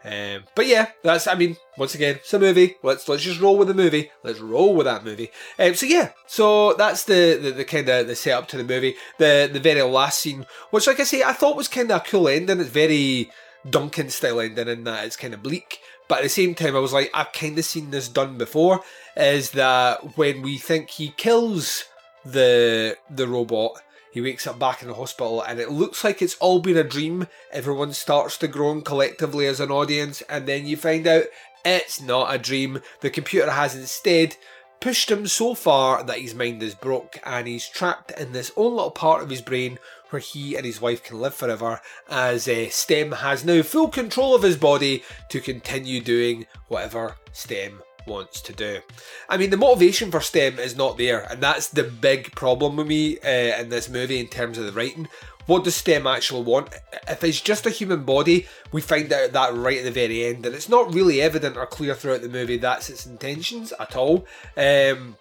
Um, 0.03 0.45
but 0.55 0.67
yeah, 0.67 0.93
that's 1.03 1.27
I 1.27 1.35
mean, 1.35 1.59
once 1.77 1.95
again, 1.95 2.17
it's 2.17 2.33
a 2.33 2.39
movie. 2.39 2.77
Let's 2.83 3.07
let's 3.07 3.23
just 3.23 3.41
roll 3.41 3.59
with 3.59 3.69
the 3.69 3.75
movie. 3.75 4.11
Let's 4.25 4.41
roll 4.41 4.75
with 4.75 4.87
that 4.87 5.05
movie. 5.05 5.31
Um, 5.59 5.75
so 5.75 5.85
yeah, 5.85 6.13
so 6.27 6.73
that's 6.73 7.05
the 7.05 7.39
the, 7.41 7.51
the 7.51 7.65
kind 7.67 7.87
of 7.89 8.07
the 8.07 8.17
setup 8.17 8.49
to 8.49 8.57
the 8.57 8.65
movie. 8.65 8.95
The 9.19 9.51
the 9.53 9.61
very 9.61 9.83
last 9.83 10.21
scene, 10.21 10.47
which 10.71 10.87
like 10.87 11.01
I 11.01 11.05
say, 11.05 11.23
I 11.23 11.35
thought 11.35 11.57
was 11.57 11.69
kind 11.69 11.91
of 11.91 12.01
a 12.01 12.05
cool 12.05 12.29
ending. 12.29 12.61
It's 12.61 12.71
very 12.71 13.31
Duncan 13.69 14.09
style 14.09 14.41
ending 14.41 14.69
in 14.69 14.85
that 14.85 15.05
it's 15.05 15.17
kind 15.17 15.35
of 15.35 15.43
bleak. 15.43 15.81
But 16.11 16.19
at 16.19 16.23
the 16.25 16.29
same 16.29 16.57
time, 16.57 16.75
I 16.75 16.81
was 16.81 16.93
like, 16.93 17.09
I've 17.15 17.33
kind 17.33 17.57
of 17.57 17.65
seen 17.65 17.93
this 17.93 18.09
done 18.09 18.37
before. 18.37 18.83
Is 19.17 19.53
that 19.53 20.17
when 20.17 20.43
we 20.43 20.59
think 20.59 20.91
he 20.91 21.11
kills 21.17 21.85
the 22.25 22.97
the 23.09 23.29
robot, 23.29 23.81
he 24.11 24.21
wakes 24.21 24.45
up 24.45 24.59
back 24.59 24.83
in 24.83 24.89
the 24.89 24.95
hospital, 24.95 25.41
and 25.41 25.61
it 25.61 25.71
looks 25.71 26.03
like 26.03 26.21
it's 26.21 26.35
all 26.39 26.59
been 26.59 26.77
a 26.77 26.83
dream. 26.83 27.29
Everyone 27.53 27.93
starts 27.93 28.37
to 28.39 28.49
groan 28.49 28.83
collectively 28.83 29.47
as 29.47 29.61
an 29.61 29.71
audience, 29.71 30.21
and 30.23 30.49
then 30.49 30.67
you 30.67 30.77
find 30.77 31.07
out 31.07 31.27
it's 31.65 32.01
not 32.01 32.35
a 32.35 32.39
dream. 32.39 32.83
The 33.03 33.11
computer 33.11 33.53
has 33.53 33.77
instead 33.77 34.37
pushed 34.81 35.13
him 35.13 35.29
so 35.29 35.55
far 35.55 36.03
that 36.03 36.19
his 36.19 36.35
mind 36.35 36.61
is 36.61 36.75
broke, 36.75 37.21
and 37.25 37.47
he's 37.47 37.69
trapped 37.69 38.11
in 38.19 38.33
this 38.33 38.51
own 38.57 38.75
little 38.75 38.91
part 38.91 39.23
of 39.23 39.31
his 39.31 39.43
brain 39.43 39.79
where 40.11 40.21
he 40.21 40.57
and 40.57 40.67
his 40.67 40.81
wife 40.81 41.03
can 41.03 41.21
live 41.21 41.35
forever, 41.35 41.81
as 42.09 42.47
uh, 42.47 42.69
STEM 42.69 43.13
has 43.13 43.45
now 43.45 43.63
full 43.63 43.89
control 43.89 44.35
of 44.35 44.43
his 44.43 44.57
body 44.57 45.03
to 45.31 45.41
continue 45.41 46.01
doing 46.01 46.47
whatever 46.69 47.17
STEM 47.33 47.81
wants 48.07 48.41
to 48.43 48.53
do. 48.53 48.81
I 49.29 49.37
mean, 49.37 49.51
the 49.51 49.57
motivation 49.57 50.11
for 50.11 50.21
STEM 50.21 50.59
is 50.59 50.77
not 50.77 50.99
there, 50.99 51.21
and 51.31 51.41
that's 51.41 51.69
the 51.69 51.85
big 51.85 52.35
problem 52.35 52.77
with 52.77 52.87
me 52.87 53.19
uh, 53.21 53.61
in 53.61 53.69
this 53.69 53.89
movie 53.89 54.21
in 54.21 54.27
terms 54.27 54.59
of 54.59 54.67
the 54.67 54.73
writing. 54.73 55.09
What 55.47 55.65
does 55.65 55.75
STEM 55.75 56.07
actually 56.07 56.43
want? 56.43 56.69
If 57.09 57.25
it's 57.25 57.41
just 57.41 57.67
a 57.67 57.71
human 57.71 58.05
body, 58.05 58.47
we 58.73 58.81
find 58.81 59.13
out 59.13 59.33
that 59.33 59.55
right 59.55 59.79
at 59.79 59.85
the 59.85 59.91
very 59.91 60.27
end, 60.27 60.47
and 60.47 60.55
it's 60.55 60.69
not 60.69 60.95
really 60.95 61.21
evident 61.21 61.57
or 61.57 61.67
clear 61.67 61.95
throughout 61.95 62.23
the 62.23 62.29
movie 62.29 62.57
that's 62.57 62.91
its 62.91 63.07
intentions 63.07 63.73
at 63.81 63.97
all. 63.97 64.27
Um, 64.57 65.17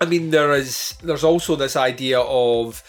I 0.00 0.06
mean, 0.06 0.30
there 0.30 0.52
is 0.52 0.94
there's 1.02 1.24
also 1.24 1.56
this 1.56 1.76
idea 1.76 2.20
of 2.20 2.82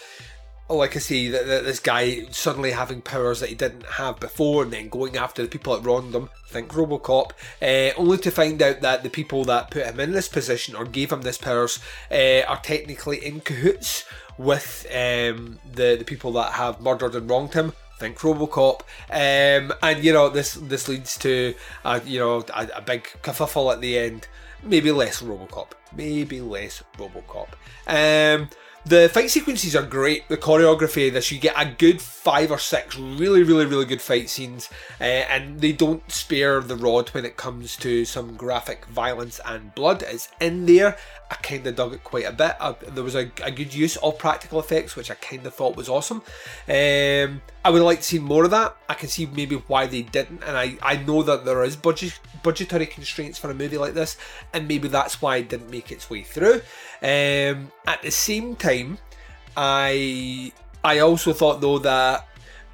like 0.68 0.96
I 0.96 0.98
say, 0.98 1.28
that, 1.28 1.46
that, 1.46 1.64
this 1.64 1.78
guy 1.78 2.26
suddenly 2.30 2.72
having 2.72 3.00
powers 3.00 3.40
that 3.40 3.48
he 3.48 3.54
didn't 3.54 3.86
have 3.86 4.18
before, 4.18 4.64
and 4.64 4.72
then 4.72 4.88
going 4.88 5.16
after 5.16 5.42
the 5.42 5.48
people 5.48 5.76
that 5.76 5.86
wronged 5.86 6.14
him, 6.14 6.28
think 6.46 6.72
Robocop, 6.72 7.30
uh, 7.62 7.94
only 7.96 8.18
to 8.18 8.30
find 8.30 8.60
out 8.60 8.80
that 8.80 9.02
the 9.02 9.10
people 9.10 9.44
that 9.44 9.70
put 9.70 9.86
him 9.86 10.00
in 10.00 10.12
this 10.12 10.28
position 10.28 10.74
or 10.74 10.84
gave 10.84 11.12
him 11.12 11.22
this 11.22 11.38
powers 11.38 11.78
uh, 12.10 12.42
are 12.48 12.60
technically 12.62 13.24
in 13.24 13.40
cahoots 13.40 14.04
with 14.38 14.86
um, 14.90 15.58
the 15.72 15.96
the 15.96 16.04
people 16.04 16.32
that 16.32 16.52
have 16.52 16.80
murdered 16.80 17.14
and 17.14 17.30
wronged 17.30 17.54
him. 17.54 17.72
Think 17.98 18.18
RoboCop, 18.18 18.80
um, 19.10 19.72
and 19.82 20.04
you 20.04 20.12
know 20.12 20.28
this 20.28 20.54
this 20.54 20.86
leads 20.86 21.16
to 21.18 21.54
a, 21.82 22.02
you 22.02 22.18
know 22.18 22.44
a, 22.54 22.68
a 22.76 22.82
big 22.82 23.04
kerfuffle 23.22 23.72
at 23.72 23.80
the 23.80 23.98
end. 23.98 24.28
Maybe 24.62 24.90
less 24.90 25.22
RoboCop, 25.22 25.72
maybe 25.94 26.40
less 26.40 26.82
RoboCop. 26.98 27.48
Um, 27.86 28.50
the 28.86 29.08
fight 29.08 29.30
sequences 29.30 29.74
are 29.74 29.82
great. 29.82 30.28
The 30.28 30.36
choreography, 30.36 31.12
this 31.12 31.32
you 31.32 31.40
get 31.40 31.60
a 31.60 31.68
good 31.68 32.00
five 32.00 32.52
or 32.52 32.58
six 32.58 32.96
really, 32.96 33.42
really, 33.42 33.66
really 33.66 33.84
good 33.84 34.00
fight 34.00 34.30
scenes, 34.30 34.70
uh, 35.00 35.04
and 35.04 35.60
they 35.60 35.72
don't 35.72 36.08
spare 36.10 36.60
the 36.60 36.76
rod 36.76 37.08
when 37.08 37.24
it 37.24 37.36
comes 37.36 37.76
to 37.78 38.04
some 38.04 38.36
graphic 38.36 38.86
violence 38.86 39.40
and 39.44 39.74
blood. 39.74 40.04
It's 40.04 40.28
in 40.40 40.66
there. 40.66 40.96
I 41.28 41.34
kind 41.36 41.66
of 41.66 41.74
dug 41.74 41.92
it 41.92 42.04
quite 42.04 42.24
a 42.24 42.32
bit. 42.32 42.56
There 42.94 43.02
was 43.02 43.16
a, 43.16 43.30
a, 43.42 43.50
good 43.50 43.74
use 43.74 43.96
of 43.96 44.16
practical 44.16 44.60
effects, 44.60 44.94
which 44.94 45.10
I 45.10 45.14
kind 45.14 45.44
of 45.44 45.54
thought 45.54 45.76
was 45.76 45.88
awesome. 45.88 46.22
Um, 46.68 47.42
I 47.64 47.70
would 47.70 47.82
like 47.82 47.98
to 47.98 48.04
see 48.04 48.20
more 48.20 48.44
of 48.44 48.52
that. 48.52 48.76
I 48.88 48.94
can 48.94 49.08
see 49.08 49.26
maybe 49.26 49.56
why 49.56 49.86
they 49.86 50.02
didn't, 50.02 50.44
and 50.44 50.56
I, 50.56 50.78
I 50.82 50.96
know 50.98 51.24
that 51.24 51.44
there 51.44 51.64
is 51.64 51.74
budget 51.74 52.18
budgetary 52.44 52.86
constraints 52.86 53.38
for 53.38 53.50
a 53.50 53.54
movie 53.54 53.78
like 53.78 53.94
this, 53.94 54.16
and 54.52 54.68
maybe 54.68 54.86
that's 54.86 55.20
why 55.20 55.38
it 55.38 55.48
didn't 55.48 55.70
make 55.70 55.90
its 55.90 56.08
way 56.08 56.22
through. 56.22 56.62
Um, 57.02 57.72
at 57.86 58.02
the 58.02 58.10
same 58.10 58.54
time, 58.54 58.98
I 59.56 60.52
I 60.84 61.00
also 61.00 61.32
thought 61.32 61.60
though 61.60 61.80
that 61.80 62.28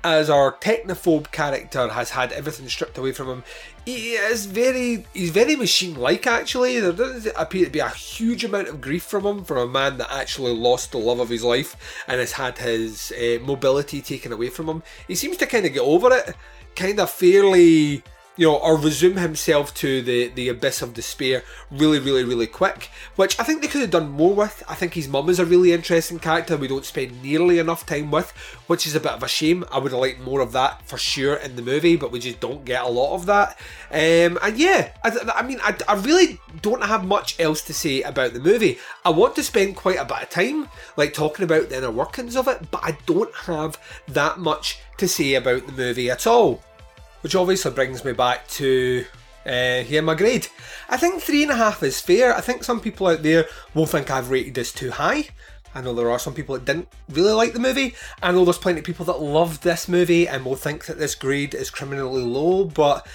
as 0.04 0.28
our 0.28 0.52
technophobe 0.52 1.30
character 1.30 1.88
has 1.88 2.10
had 2.10 2.32
everything 2.32 2.68
stripped 2.68 2.98
away 2.98 3.12
from 3.12 3.28
him, 3.28 3.44
he 3.84 4.12
is 4.12 4.46
very 4.46 5.06
he's 5.12 5.30
very 5.30 5.56
machine 5.56 5.94
like 5.94 6.26
actually. 6.26 6.78
There 6.78 6.92
doesn't 6.92 7.34
appear 7.36 7.64
to 7.64 7.70
be 7.70 7.80
a 7.80 7.88
huge 7.88 8.44
amount 8.44 8.68
of 8.68 8.80
grief 8.80 9.02
from 9.02 9.26
him 9.26 9.44
from 9.44 9.58
a 9.58 9.66
man 9.66 9.98
that 9.98 10.12
actually 10.12 10.54
lost 10.54 10.92
the 10.92 10.98
love 10.98 11.20
of 11.20 11.28
his 11.28 11.42
life 11.42 11.76
and 12.06 12.20
has 12.20 12.32
had 12.32 12.58
his 12.58 13.12
uh, 13.12 13.38
mobility 13.44 14.00
taken 14.00 14.32
away 14.32 14.50
from 14.50 14.68
him. 14.68 14.82
He 15.08 15.14
seems 15.14 15.36
to 15.38 15.46
kind 15.46 15.66
of 15.66 15.72
get 15.72 15.82
over 15.82 16.12
it, 16.12 16.34
kind 16.76 17.00
of 17.00 17.10
fairly 17.10 18.02
you 18.36 18.46
know, 18.46 18.56
or 18.56 18.78
resume 18.78 19.16
himself 19.16 19.74
to 19.74 20.00
the, 20.00 20.28
the 20.28 20.48
abyss 20.48 20.80
of 20.80 20.94
despair 20.94 21.42
really, 21.70 21.98
really, 21.98 22.24
really 22.24 22.46
quick, 22.46 22.90
which 23.16 23.38
I 23.38 23.42
think 23.42 23.60
they 23.60 23.68
could 23.68 23.82
have 23.82 23.90
done 23.90 24.10
more 24.10 24.34
with. 24.34 24.62
I 24.68 24.74
think 24.74 24.94
his 24.94 25.08
mum 25.08 25.28
is 25.28 25.38
a 25.38 25.44
really 25.44 25.72
interesting 25.72 26.18
character 26.18 26.56
we 26.56 26.68
don't 26.68 26.84
spend 26.84 27.22
nearly 27.22 27.58
enough 27.58 27.84
time 27.84 28.10
with, 28.10 28.30
which 28.68 28.86
is 28.86 28.94
a 28.94 29.00
bit 29.00 29.12
of 29.12 29.22
a 29.22 29.28
shame. 29.28 29.64
I 29.70 29.78
would 29.78 29.92
have 29.92 30.00
liked 30.00 30.20
more 30.20 30.40
of 30.40 30.52
that 30.52 30.86
for 30.88 30.96
sure 30.96 31.36
in 31.36 31.56
the 31.56 31.62
movie, 31.62 31.96
but 31.96 32.10
we 32.10 32.20
just 32.20 32.40
don't 32.40 32.64
get 32.64 32.82
a 32.82 32.88
lot 32.88 33.14
of 33.14 33.26
that. 33.26 33.58
Um, 33.90 34.38
and 34.42 34.56
yeah, 34.56 34.92
I, 35.04 35.16
I 35.34 35.42
mean, 35.42 35.60
I, 35.62 35.76
I 35.86 35.94
really 35.96 36.40
don't 36.62 36.84
have 36.84 37.04
much 37.04 37.38
else 37.38 37.60
to 37.62 37.74
say 37.74 38.00
about 38.02 38.32
the 38.32 38.40
movie. 38.40 38.78
I 39.04 39.10
want 39.10 39.36
to 39.36 39.42
spend 39.42 39.76
quite 39.76 39.98
a 39.98 40.06
bit 40.06 40.22
of 40.22 40.30
time 40.30 40.68
like 40.96 41.12
talking 41.12 41.44
about 41.44 41.68
the 41.68 41.76
inner 41.76 41.90
workings 41.90 42.36
of 42.36 42.48
it, 42.48 42.70
but 42.70 42.82
I 42.82 42.96
don't 43.04 43.34
have 43.34 43.78
that 44.08 44.38
much 44.38 44.78
to 44.96 45.06
say 45.06 45.34
about 45.34 45.66
the 45.66 45.72
movie 45.72 46.10
at 46.10 46.26
all 46.26 46.62
which 47.22 47.34
obviously 47.34 47.70
brings 47.70 48.04
me 48.04 48.12
back 48.12 48.46
to 48.48 49.04
uh, 49.46 49.80
here 49.80 50.02
my 50.02 50.14
grade. 50.14 50.46
I 50.88 50.96
think 50.96 51.22
three 51.22 51.42
and 51.42 51.50
a 51.52 51.56
half 51.56 51.82
is 51.82 52.00
fair. 52.00 52.36
I 52.36 52.40
think 52.40 52.62
some 52.62 52.80
people 52.80 53.06
out 53.06 53.22
there 53.22 53.46
will 53.74 53.86
think 53.86 54.10
I've 54.10 54.30
rated 54.30 54.54
this 54.54 54.72
too 54.72 54.90
high. 54.90 55.28
I 55.74 55.80
know 55.80 55.94
there 55.94 56.10
are 56.10 56.18
some 56.18 56.34
people 56.34 56.54
that 56.54 56.64
didn't 56.64 56.88
really 57.08 57.32
like 57.32 57.54
the 57.54 57.58
movie. 57.58 57.94
I 58.22 58.30
know 58.30 58.44
there's 58.44 58.58
plenty 58.58 58.80
of 58.80 58.84
people 58.84 59.06
that 59.06 59.20
loved 59.20 59.62
this 59.62 59.88
movie 59.88 60.28
and 60.28 60.44
will 60.44 60.56
think 60.56 60.84
that 60.86 60.98
this 60.98 61.14
grade 61.14 61.54
is 61.54 61.70
criminally 61.70 62.22
low, 62.22 62.64
but 62.66 63.06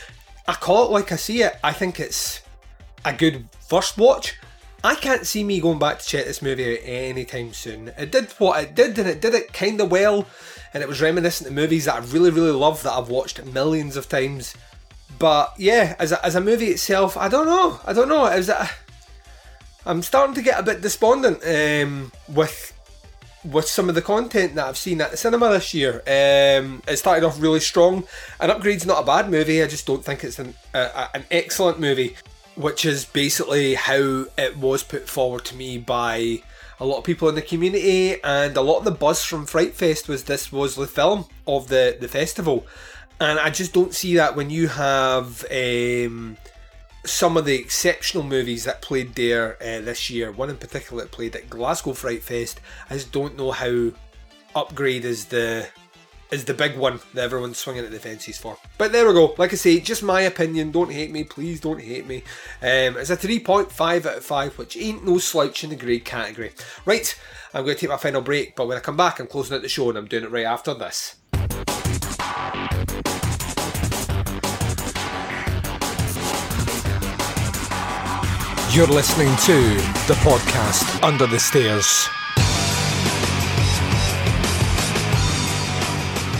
I 0.47 0.53
call 0.53 0.85
it 0.85 0.91
like 0.91 1.11
I 1.11 1.17
see 1.17 1.43
it. 1.43 1.57
I 1.63 1.71
think 1.71 1.99
it's 1.99 2.41
a 3.05 3.13
good 3.13 3.47
first 3.69 3.97
watch. 3.97 4.35
I 4.83 4.95
can't 4.95 5.27
see 5.27 5.43
me 5.43 5.59
going 5.59 5.79
back 5.79 5.99
to 5.99 6.05
check 6.05 6.25
this 6.25 6.41
movie 6.41 6.77
out 6.77 6.83
anytime 6.83 7.53
soon. 7.53 7.89
It 7.97 8.11
did 8.11 8.31
what 8.37 8.63
it 8.63 8.75
did 8.75 8.97
and 8.97 9.07
it 9.07 9.21
did 9.21 9.35
it 9.35 9.53
kind 9.53 9.79
of 9.81 9.91
well 9.91 10.25
and 10.73 10.83
it 10.83 10.89
was 10.89 11.01
reminiscent 11.01 11.49
of 11.49 11.53
movies 11.55 11.85
that 11.85 11.95
I 11.95 11.99
really, 11.99 12.31
really 12.31 12.51
love 12.51 12.83
that 12.83 12.93
I've 12.93 13.09
watched 13.09 13.43
millions 13.45 13.97
of 13.97 14.09
times. 14.09 14.55
But 15.19 15.53
yeah, 15.57 15.95
as 15.99 16.11
a, 16.11 16.23
as 16.25 16.35
a 16.35 16.41
movie 16.41 16.67
itself, 16.67 17.17
I 17.17 17.27
don't 17.27 17.47
know. 17.47 17.79
I 17.85 17.93
don't 17.93 18.09
know. 18.09 18.25
Is? 18.27 18.51
I'm 19.85 20.03
starting 20.03 20.35
to 20.35 20.41
get 20.41 20.59
a 20.59 20.63
bit 20.63 20.81
despondent 20.81 21.39
um, 21.45 22.11
with 22.27 22.73
with 23.43 23.65
some 23.65 23.87
of 23.87 23.95
the 23.95 24.01
content 24.01 24.55
that 24.55 24.67
I've 24.67 24.77
seen 24.77 24.99
at 24.99 25.11
the 25.11 25.17
cinema 25.17 25.49
this 25.49 25.73
year. 25.73 26.01
Um, 26.05 26.81
it 26.87 26.97
started 26.97 27.25
off 27.25 27.41
really 27.41 27.61
strong. 27.61 28.03
An 28.39 28.51
Upgrade's 28.51 28.85
not 28.85 29.01
a 29.01 29.05
bad 29.05 29.29
movie. 29.29 29.63
I 29.63 29.67
just 29.67 29.87
don't 29.87 30.03
think 30.03 30.23
it's 30.23 30.39
an 30.39 30.53
an 30.73 31.25
excellent 31.31 31.79
movie, 31.79 32.15
which 32.55 32.85
is 32.85 33.05
basically 33.05 33.75
how 33.75 34.25
it 34.37 34.57
was 34.57 34.83
put 34.83 35.07
forward 35.07 35.45
to 35.45 35.55
me 35.55 35.77
by 35.77 36.41
a 36.79 36.85
lot 36.85 36.99
of 36.99 37.03
people 37.03 37.27
in 37.29 37.35
the 37.35 37.41
community, 37.41 38.21
and 38.23 38.55
a 38.55 38.61
lot 38.61 38.79
of 38.79 38.85
the 38.85 38.91
buzz 38.91 39.23
from 39.23 39.45
Fright 39.45 39.73
Fest 39.73 40.07
was 40.07 40.23
this 40.23 40.51
was 40.51 40.75
the 40.75 40.87
film 40.87 41.25
of 41.45 41.67
the 41.67 41.97
the 41.99 42.07
festival, 42.07 42.65
and 43.19 43.39
I 43.39 43.49
just 43.49 43.73
don't 43.73 43.93
see 43.93 44.15
that 44.15 44.35
when 44.35 44.49
you 44.49 44.67
have. 44.67 45.45
Um, 45.51 46.37
some 47.05 47.37
of 47.37 47.45
the 47.45 47.55
exceptional 47.55 48.21
movies 48.21 48.65
that 48.65 48.81
played 48.81 49.15
there 49.15 49.55
uh, 49.61 49.79
this 49.79 50.09
year. 50.09 50.29
One 50.29 50.49
in 50.49 50.57
particular 50.57 51.03
that 51.03 51.11
played 51.11 51.37
at 51.37 51.49
Glasgow 51.49 51.93
Fright 51.93 52.21
Fest. 52.21 52.59
I 52.89 52.95
just 52.95 53.13
don't 53.13 53.37
know 53.37 53.51
how 53.51 53.91
Upgrade 54.55 55.05
is 55.05 55.25
the 55.25 55.67
is 56.31 56.45
the 56.45 56.53
big 56.53 56.77
one 56.77 56.99
that 57.13 57.23
everyone's 57.23 57.57
swinging 57.57 57.85
at 57.85 57.91
the 57.91 57.99
fences 57.99 58.37
for. 58.37 58.57
But 58.77 58.91
there 58.91 59.07
we 59.07 59.13
go. 59.13 59.35
Like 59.37 59.53
I 59.53 59.55
say, 59.55 59.79
just 59.79 60.03
my 60.03 60.21
opinion. 60.21 60.71
Don't 60.71 60.91
hate 60.91 61.11
me. 61.11 61.23
Please 61.23 61.59
don't 61.59 61.81
hate 61.81 62.07
me. 62.07 62.17
Um, 62.61 62.97
it's 62.97 63.09
a 63.09 63.17
3.5 63.17 64.05
out 64.05 64.17
of 64.17 64.25
5, 64.25 64.57
which 64.57 64.77
ain't 64.77 65.05
no 65.05 65.17
slouch 65.17 65.63
in 65.63 65.69
the 65.69 65.75
grade 65.75 66.05
category. 66.05 66.51
Right, 66.85 67.17
I'm 67.53 67.63
going 67.63 67.75
to 67.75 67.81
take 67.81 67.89
my 67.89 67.97
final 67.97 68.21
break, 68.21 68.55
but 68.55 68.67
when 68.67 68.77
I 68.77 68.81
come 68.81 68.97
back, 68.97 69.19
I'm 69.19 69.27
closing 69.27 69.55
out 69.55 69.61
the 69.61 69.69
show 69.69 69.89
and 69.89 69.97
I'm 69.97 70.07
doing 70.07 70.23
it 70.23 70.31
right 70.31 70.45
after 70.45 70.73
this. 70.73 71.15
You're 78.75 78.85
listening 78.85 79.35
to 79.37 79.53
the 80.07 80.17
podcast 80.21 81.01
Under 81.01 81.25
the 81.25 81.39
Stairs. 81.39 82.07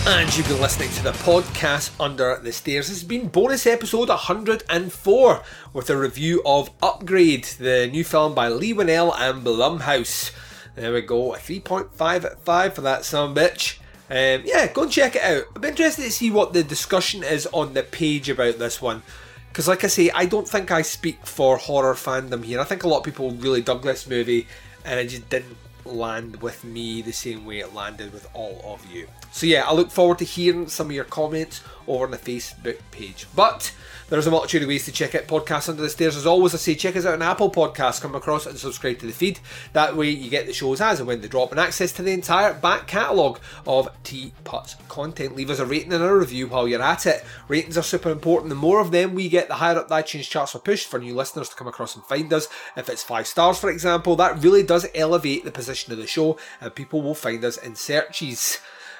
And 0.10 0.36
you've 0.38 0.48
been 0.48 0.62
listening 0.62 0.90
to 0.92 1.04
the 1.04 1.12
podcast 1.12 1.92
Under 2.00 2.40
the 2.42 2.54
Stairs. 2.54 2.88
Has 2.88 3.04
been 3.04 3.28
bonus 3.28 3.68
episode 3.68 4.08
104 4.08 5.44
with 5.74 5.90
a 5.90 5.98
review 5.98 6.42
of 6.46 6.70
Upgrade, 6.82 7.44
the 7.44 7.90
new 7.92 8.06
film 8.06 8.34
by 8.34 8.48
Leigh 8.48 8.74
Whannell 8.74 9.14
and 9.20 9.46
Blumhouse. 9.46 10.32
There 10.76 10.94
we 10.94 11.02
go, 11.02 11.34
a 11.34 11.38
3.5 11.38 12.00
out 12.00 12.24
of 12.24 12.40
5 12.40 12.74
for 12.74 12.82
that 12.82 13.04
son 13.04 13.36
bitch. 13.36 13.80
Um, 14.10 14.44
yeah, 14.46 14.72
go 14.72 14.84
and 14.84 14.92
check 14.92 15.18
it 15.18 15.24
out. 15.24 15.44
I'm 15.54 15.66
interested 15.66 16.04
to 16.04 16.12
see 16.12 16.32
what 16.32 16.54
the 16.54 16.64
discussion 16.64 17.22
is 17.22 17.46
on 17.48 17.74
the 17.74 17.84
page 17.84 18.30
about 18.30 18.60
this 18.60 18.82
one. 18.82 19.04
Because, 19.50 19.68
like 19.68 19.84
I 19.84 19.88
say, 19.88 20.10
I 20.12 20.26
don't 20.26 20.48
think 20.48 20.72
I 20.72 20.84
speak 20.84 21.26
for 21.28 21.58
horror 21.58 21.96
fandom 21.96 22.46
here. 22.46 22.62
I 22.62 22.64
think 22.64 22.84
a 22.84 22.88
lot 22.88 23.00
of 23.00 23.04
people 23.04 23.32
really 23.32 23.62
dug 23.62 23.84
this 23.84 24.08
movie, 24.08 24.48
and 24.86 25.02
it 25.02 25.08
just 25.10 25.30
didn't 25.30 25.58
land 25.94 26.42
with 26.42 26.64
me 26.64 27.02
the 27.02 27.12
same 27.12 27.46
way 27.46 27.60
it 27.60 27.74
landed 27.74 28.14
with 28.14 28.28
all 28.34 28.62
of 28.64 28.86
you. 28.92 29.08
So, 29.32 29.46
yeah, 29.46 29.68
I 29.68 29.74
look 29.74 29.92
forward 29.92 30.20
to 30.20 30.26
hearing 30.26 30.68
some 30.68 30.88
of 30.88 30.94
your 30.94 31.06
comments 31.06 31.62
over 31.88 32.06
on 32.06 32.12
the 32.12 32.18
Facebook 32.18 32.80
page. 32.92 33.28
But 33.36 33.74
there's 34.10 34.28
a 34.28 34.32
multitude 34.32 34.62
of 34.62 34.70
ways 34.70 34.86
to 34.86 34.92
check 34.94 35.16
out 35.16 35.24
Podcasts 35.24 35.68
Under 35.68 35.82
the 35.82 35.90
Stairs. 35.90 36.16
As 36.16 36.26
always, 36.26 36.54
I 36.54 36.58
say 36.58 36.76
check 36.76 36.96
us 36.96 37.06
out 37.06 37.16
on 37.16 37.22
Apple 37.22 37.52
Podcasts. 37.52 38.02
Come 38.02 38.16
across 38.16 38.46
and 38.46 38.58
subscribe 38.58 39.00
to 39.00 39.06
the 39.06 39.12
feed. 39.12 39.42
That 39.74 39.98
way, 39.98 40.10
you 40.10 40.30
get 40.30 40.46
the 40.46 40.54
shows 40.54 40.80
as 40.80 41.00
and 41.00 41.08
when 41.08 41.20
they 41.20 41.28
drop 41.28 41.52
and 41.52 41.60
access 41.60 41.92
to 41.94 42.04
the 42.04 42.14
entire 42.14 42.54
back 42.54 42.88
catalogue 42.88 43.40
of 43.66 43.90
Teapots 44.04 44.78
content. 44.88 45.36
Leave 45.36 45.50
us 45.50 45.60
a 45.60 45.66
rating 45.66 45.92
and 45.92 46.04
a 46.04 46.16
review 46.16 46.48
while 46.48 46.70
you're 46.70 46.82
at 46.82 47.06
it. 47.06 47.26
Ratings 47.50 47.78
are 47.78 47.84
super 47.84 48.10
important. 48.10 48.50
The 48.50 48.56
more 48.56 48.80
of 48.80 48.92
them 48.92 49.14
we 49.14 49.28
get, 49.28 49.50
the 49.50 49.56
higher 49.56 49.76
up 49.78 49.90
the 49.90 49.96
iTunes 49.96 50.30
charts 50.30 50.56
are 50.56 50.60
pushed 50.60 50.88
for 50.88 51.00
new 51.00 51.14
listeners 51.14 51.50
to 51.50 51.56
come 51.56 51.68
across 51.68 51.96
and 51.96 52.06
find 52.06 52.32
us. 52.32 52.48
If 52.78 52.88
it's 52.88 53.04
five 53.04 53.28
stars, 53.28 53.60
for 53.60 53.70
example, 53.70 54.16
that 54.16 54.42
really 54.42 54.64
does 54.64 54.88
elevate 54.96 55.44
the 55.44 55.52
position 55.52 55.92
of 55.92 56.00
the 56.00 56.08
show 56.08 56.38
and 56.62 56.74
people 56.74 57.02
will 57.02 57.14
find 57.14 57.44
us 57.44 57.58
in 57.58 57.76
searches. 57.76 58.60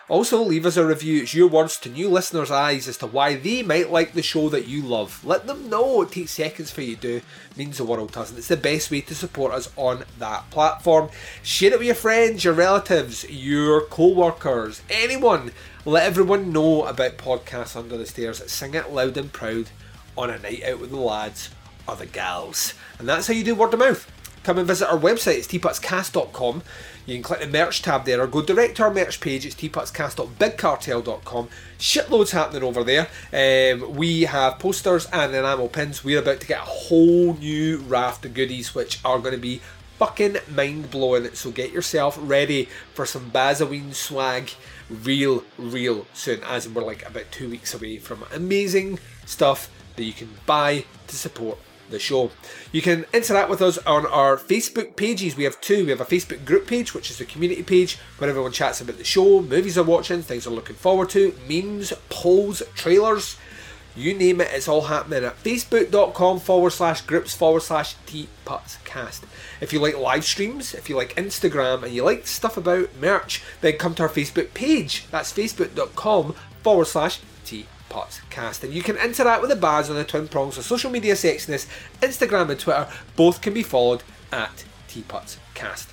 Also, 0.10 0.42
leave 0.42 0.66
us 0.66 0.78
a 0.78 0.86
review. 0.86 1.24
It's 1.24 1.34
your 1.34 1.50
words 1.50 1.78
to 1.80 1.90
new 1.90 2.08
listeners' 2.08 2.50
eyes 2.50 2.88
as 2.88 2.96
to 3.00 3.06
why 3.06 3.36
they 3.36 3.62
might 3.62 3.92
like 3.92 4.14
the 4.14 4.22
show 4.22 4.48
that 4.48 4.66
you 4.66 4.82
love. 4.82 5.24
Let 5.26 5.48
them 5.48 5.70
know. 5.70 6.02
It 6.02 6.14
takes 6.14 6.32
seconds 6.32 6.72
for 6.72 6.82
you 6.82 6.96
to 6.96 7.02
do. 7.02 7.22
Means 7.58 7.78
the 7.78 7.84
world 7.84 8.14
does, 8.14 8.30
and 8.30 8.38
it's 8.38 8.48
the 8.48 8.56
best 8.56 8.90
way 8.90 9.02
to 9.02 9.14
support 9.14 9.52
us 9.52 9.70
on 9.76 10.06
that 10.18 10.50
platform. 10.50 11.10
Share 11.44 11.74
it 11.74 11.80
with 11.80 11.88
your 11.88 11.96
friends, 11.96 12.46
your 12.46 12.54
relatives, 12.54 13.30
your 13.30 13.82
co-workers, 13.82 14.82
anyone. 14.90 15.52
Let 15.84 16.06
everyone 16.06 16.54
know 16.54 16.86
about 16.86 17.18
Podcasts 17.18 17.76
Under 17.76 17.98
the 17.98 18.06
Stairs. 18.06 18.42
Sing 18.50 18.76
it 18.76 18.92
loud 18.94 19.18
and 19.18 19.34
proud 19.34 19.72
on 20.18 20.30
a 20.30 20.40
night 20.40 20.64
out 20.64 20.80
with 20.80 20.92
the 20.92 20.96
lads 20.96 21.50
or 21.86 21.98
the 21.98 22.06
gals. 22.06 22.74
And 22.98 23.10
that's 23.10 23.28
how 23.28 23.34
you 23.34 23.44
do 23.44 23.56
word 23.56 23.74
of 23.74 23.80
mouth. 23.80 24.10
Come 24.48 24.60
and 24.60 24.68
visit 24.68 24.90
our 24.90 24.98
website, 24.98 25.40
it's 25.40 25.48
teapotscast.com. 25.48 26.64
You 27.06 27.16
can 27.16 27.22
click 27.22 27.42
the 27.42 27.48
merch 27.48 27.82
tab 27.82 28.06
there 28.06 28.22
or 28.22 28.28
go 28.28 28.42
direct 28.42 28.78
to 28.78 28.84
our 28.84 28.94
merch 28.94 29.20
page. 29.20 29.46
It's 29.46 29.56
teapotscast.bigcartel.com. 29.56 31.50
Shitloads 31.78 32.32
happening 32.32 32.64
over 32.64 32.82
there. 32.86 33.10
Um, 33.34 33.94
we 33.98 34.22
have 34.22 34.58
posters 34.58 35.06
and 35.12 35.36
enamel 35.36 35.68
pins. 35.68 36.06
We're 36.06 36.20
about 36.20 36.40
to 36.40 36.48
get 36.48 36.62
a 36.62 36.64
whole 36.64 37.34
new 37.34 37.80
raft 37.80 38.24
of 38.24 38.36
goodies 38.36 38.74
which 38.74 39.04
are 39.04 39.20
going 39.20 39.34
to 39.36 39.38
be 39.38 39.60
fucking 39.98 40.38
mind 40.50 40.92
blowing. 40.92 41.30
So 41.34 41.52
get 41.52 41.74
yourself 41.74 42.18
ready 42.22 42.70
for 42.94 43.06
some 43.06 43.30
Bazaween 43.32 43.94
swag 43.94 44.52
real, 44.90 45.44
real 45.58 46.08
soon. 46.14 46.42
As 46.46 46.70
we're 46.70 46.86
like 46.86 47.06
about 47.06 47.34
two 47.34 47.50
weeks 47.50 47.74
away 47.74 47.98
from 47.98 48.24
amazing 48.34 49.00
stuff 49.26 49.70
that 49.98 50.06
you 50.06 50.14
can 50.14 50.30
buy 50.46 50.86
to 51.08 51.18
support 51.18 51.58
the 51.90 52.00
show. 52.00 52.32
You 52.72 52.82
can 52.82 53.06
interact 53.14 53.50
with 53.50 53.62
us 53.62 53.78
on 53.80 54.06
our 54.06 54.38
Facebook 54.38 54.96
pages. 54.96 55.36
We 55.36 55.44
have 55.44 55.60
two. 55.62 55.86
We 55.86 55.92
have 55.92 56.02
a 56.02 56.06
Facebook 56.06 56.46
group 56.46 56.68
page, 56.68 56.94
which 56.94 57.10
is 57.10 57.18
the 57.18 57.26
community 57.26 57.64
page, 57.64 57.98
where 58.18 58.30
everyone 58.30 58.52
chats 58.52 58.82
about 58.82 58.98
the 58.98 59.04
show, 59.04 59.42
movies 59.42 59.76
they're 59.76 59.84
watching, 59.84 60.22
things 60.22 60.46
they're 60.46 60.54
looking 60.54 60.76
forward 60.76 61.10
to, 61.12 61.36
memes, 61.50 61.94
polls, 62.10 62.62
trailers. 62.76 63.38
You 63.96 64.14
name 64.14 64.42
it, 64.42 64.50
it's 64.52 64.68
all 64.68 64.84
happening 64.84 65.24
at 65.24 65.44
facebook.com 65.44 66.40
forward 66.40 66.70
slash 66.70 67.02
groups 67.02 67.34
forward 67.34 67.64
slash 67.64 67.96
teapotscast. 68.06 69.24
If 69.60 69.74
you 69.74 69.80
like 69.80 69.98
live 69.98 70.24
streams, 70.24 70.76
if 70.76 70.88
you 70.88 70.96
like 70.96 71.16
Instagram, 71.16 71.82
and 71.82 71.92
you 71.92 72.04
like 72.04 72.28
stuff 72.28 72.58
about 72.58 72.96
merch, 73.02 73.42
then 73.62 73.78
come 73.78 73.96
to 73.96 74.04
our 74.04 74.10
Facebook 74.10 74.54
page. 74.54 75.08
That's 75.10 75.34
facebook.com 75.34 76.36
forward 76.62 76.86
slash 76.86 77.22
teapotscast. 77.90 78.64
And 78.64 78.74
you 78.74 78.84
can 78.84 78.98
interact 78.98 79.42
with 79.42 79.50
the 79.50 79.56
bands 79.56 79.90
on 79.90 79.96
the 79.96 80.04
twin 80.04 80.28
prongs 80.28 80.58
of 80.58 80.64
social 80.64 80.92
media 80.92 81.14
sexiness, 81.14 81.68
Instagram 82.02 82.50
and 82.50 82.60
Twitter. 82.60 82.88
Both 83.16 83.42
can 83.42 83.54
be 83.54 83.64
followed 83.64 84.04
at 84.32 84.66
teapotscast. 84.90 85.88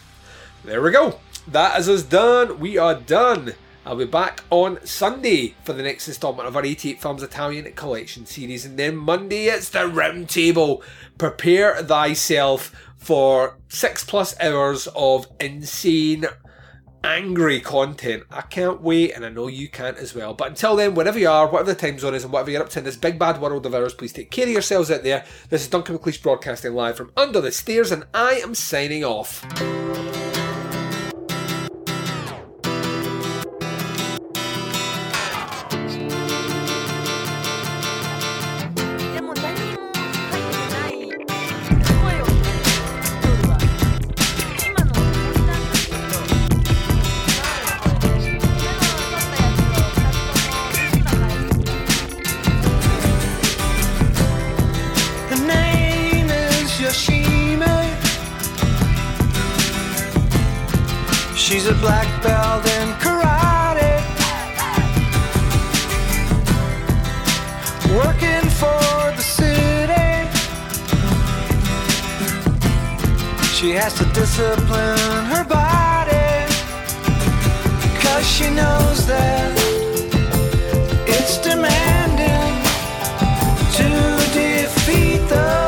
There 0.64 0.82
we 0.82 0.90
go. 0.90 1.20
that 1.46 1.78
is 1.78 1.88
us 1.88 2.02
done. 2.02 2.58
We 2.58 2.78
are 2.78 2.94
done. 2.94 3.54
I'll 3.86 3.96
be 3.96 4.06
back 4.06 4.42
on 4.48 4.84
Sunday 4.86 5.56
for 5.62 5.74
the 5.74 5.82
next 5.82 6.08
instalment 6.08 6.48
of 6.48 6.56
our 6.56 6.64
88 6.64 7.02
Films 7.02 7.22
Italian 7.22 7.70
Collection 7.74 8.24
series, 8.24 8.64
and 8.64 8.78
then 8.78 8.96
Monday 8.96 9.44
it's 9.48 9.68
the 9.68 9.86
round 9.86 10.30
table. 10.30 10.82
Prepare 11.18 11.82
thyself 11.82 12.74
for 12.96 13.58
six 13.68 14.02
plus 14.02 14.34
hours 14.40 14.88
of 14.96 15.26
insane, 15.38 16.24
angry 17.04 17.60
content. 17.60 18.24
I 18.30 18.40
can't 18.40 18.80
wait, 18.80 19.12
and 19.12 19.24
I 19.24 19.28
know 19.28 19.46
you 19.46 19.68
can't 19.68 19.98
as 19.98 20.14
well. 20.14 20.34
But 20.34 20.48
until 20.48 20.74
then, 20.74 20.94
wherever 20.94 21.18
you 21.18 21.28
are, 21.28 21.46
whatever 21.46 21.74
the 21.74 21.78
time 21.78 21.98
zone 21.98 22.14
is, 22.14 22.24
and 22.24 22.32
whatever 22.32 22.50
you're 22.50 22.62
up 22.62 22.70
to 22.70 22.78
in 22.78 22.84
this 22.84 22.96
big 22.96 23.18
bad 23.18 23.40
world 23.40 23.66
of 23.66 23.74
ours, 23.74 23.94
please 23.94 24.12
take 24.12 24.30
care 24.30 24.46
of 24.46 24.52
yourselves 24.52 24.90
out 24.90 25.02
there. 25.02 25.24
This 25.50 25.62
is 25.62 25.68
Duncan 25.68 25.98
McLeish 25.98 26.22
broadcasting 26.22 26.74
live 26.74 26.96
from 26.96 27.12
under 27.16 27.40
the 27.40 27.52
stairs, 27.52 27.92
and 27.92 28.04
I 28.14 28.40
am 28.42 28.54
signing 28.54 29.04
off. 29.04 29.44
She 73.64 73.70
has 73.70 73.94
to 73.94 74.04
discipline 74.12 75.24
her 75.32 75.42
body. 75.44 76.52
Cause 78.02 78.30
she 78.30 78.50
knows 78.50 79.06
that 79.06 79.52
it's 81.08 81.38
demanding 81.38 82.56
to 83.76 83.88
defeat 84.34 85.26
those 85.30 85.63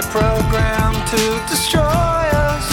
They're 0.00 0.12
programmed 0.12 1.04
to 1.08 1.22
destroy 1.48 1.82
us. 1.82 2.66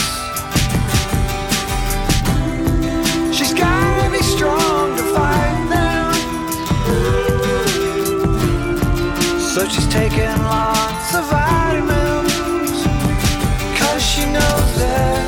She's 3.36 3.52
gotta 3.52 4.12
be 4.12 4.22
strong 4.22 4.96
to 4.96 5.02
fight 5.16 5.66
them. 5.74 6.14
So 9.40 9.68
she's 9.68 9.88
taking 9.88 10.38
lots 10.44 11.16
of 11.16 11.26
vitamins. 11.26 12.86
Cause 13.80 14.04
she 14.04 14.26
knows 14.26 14.78
that 14.78 15.25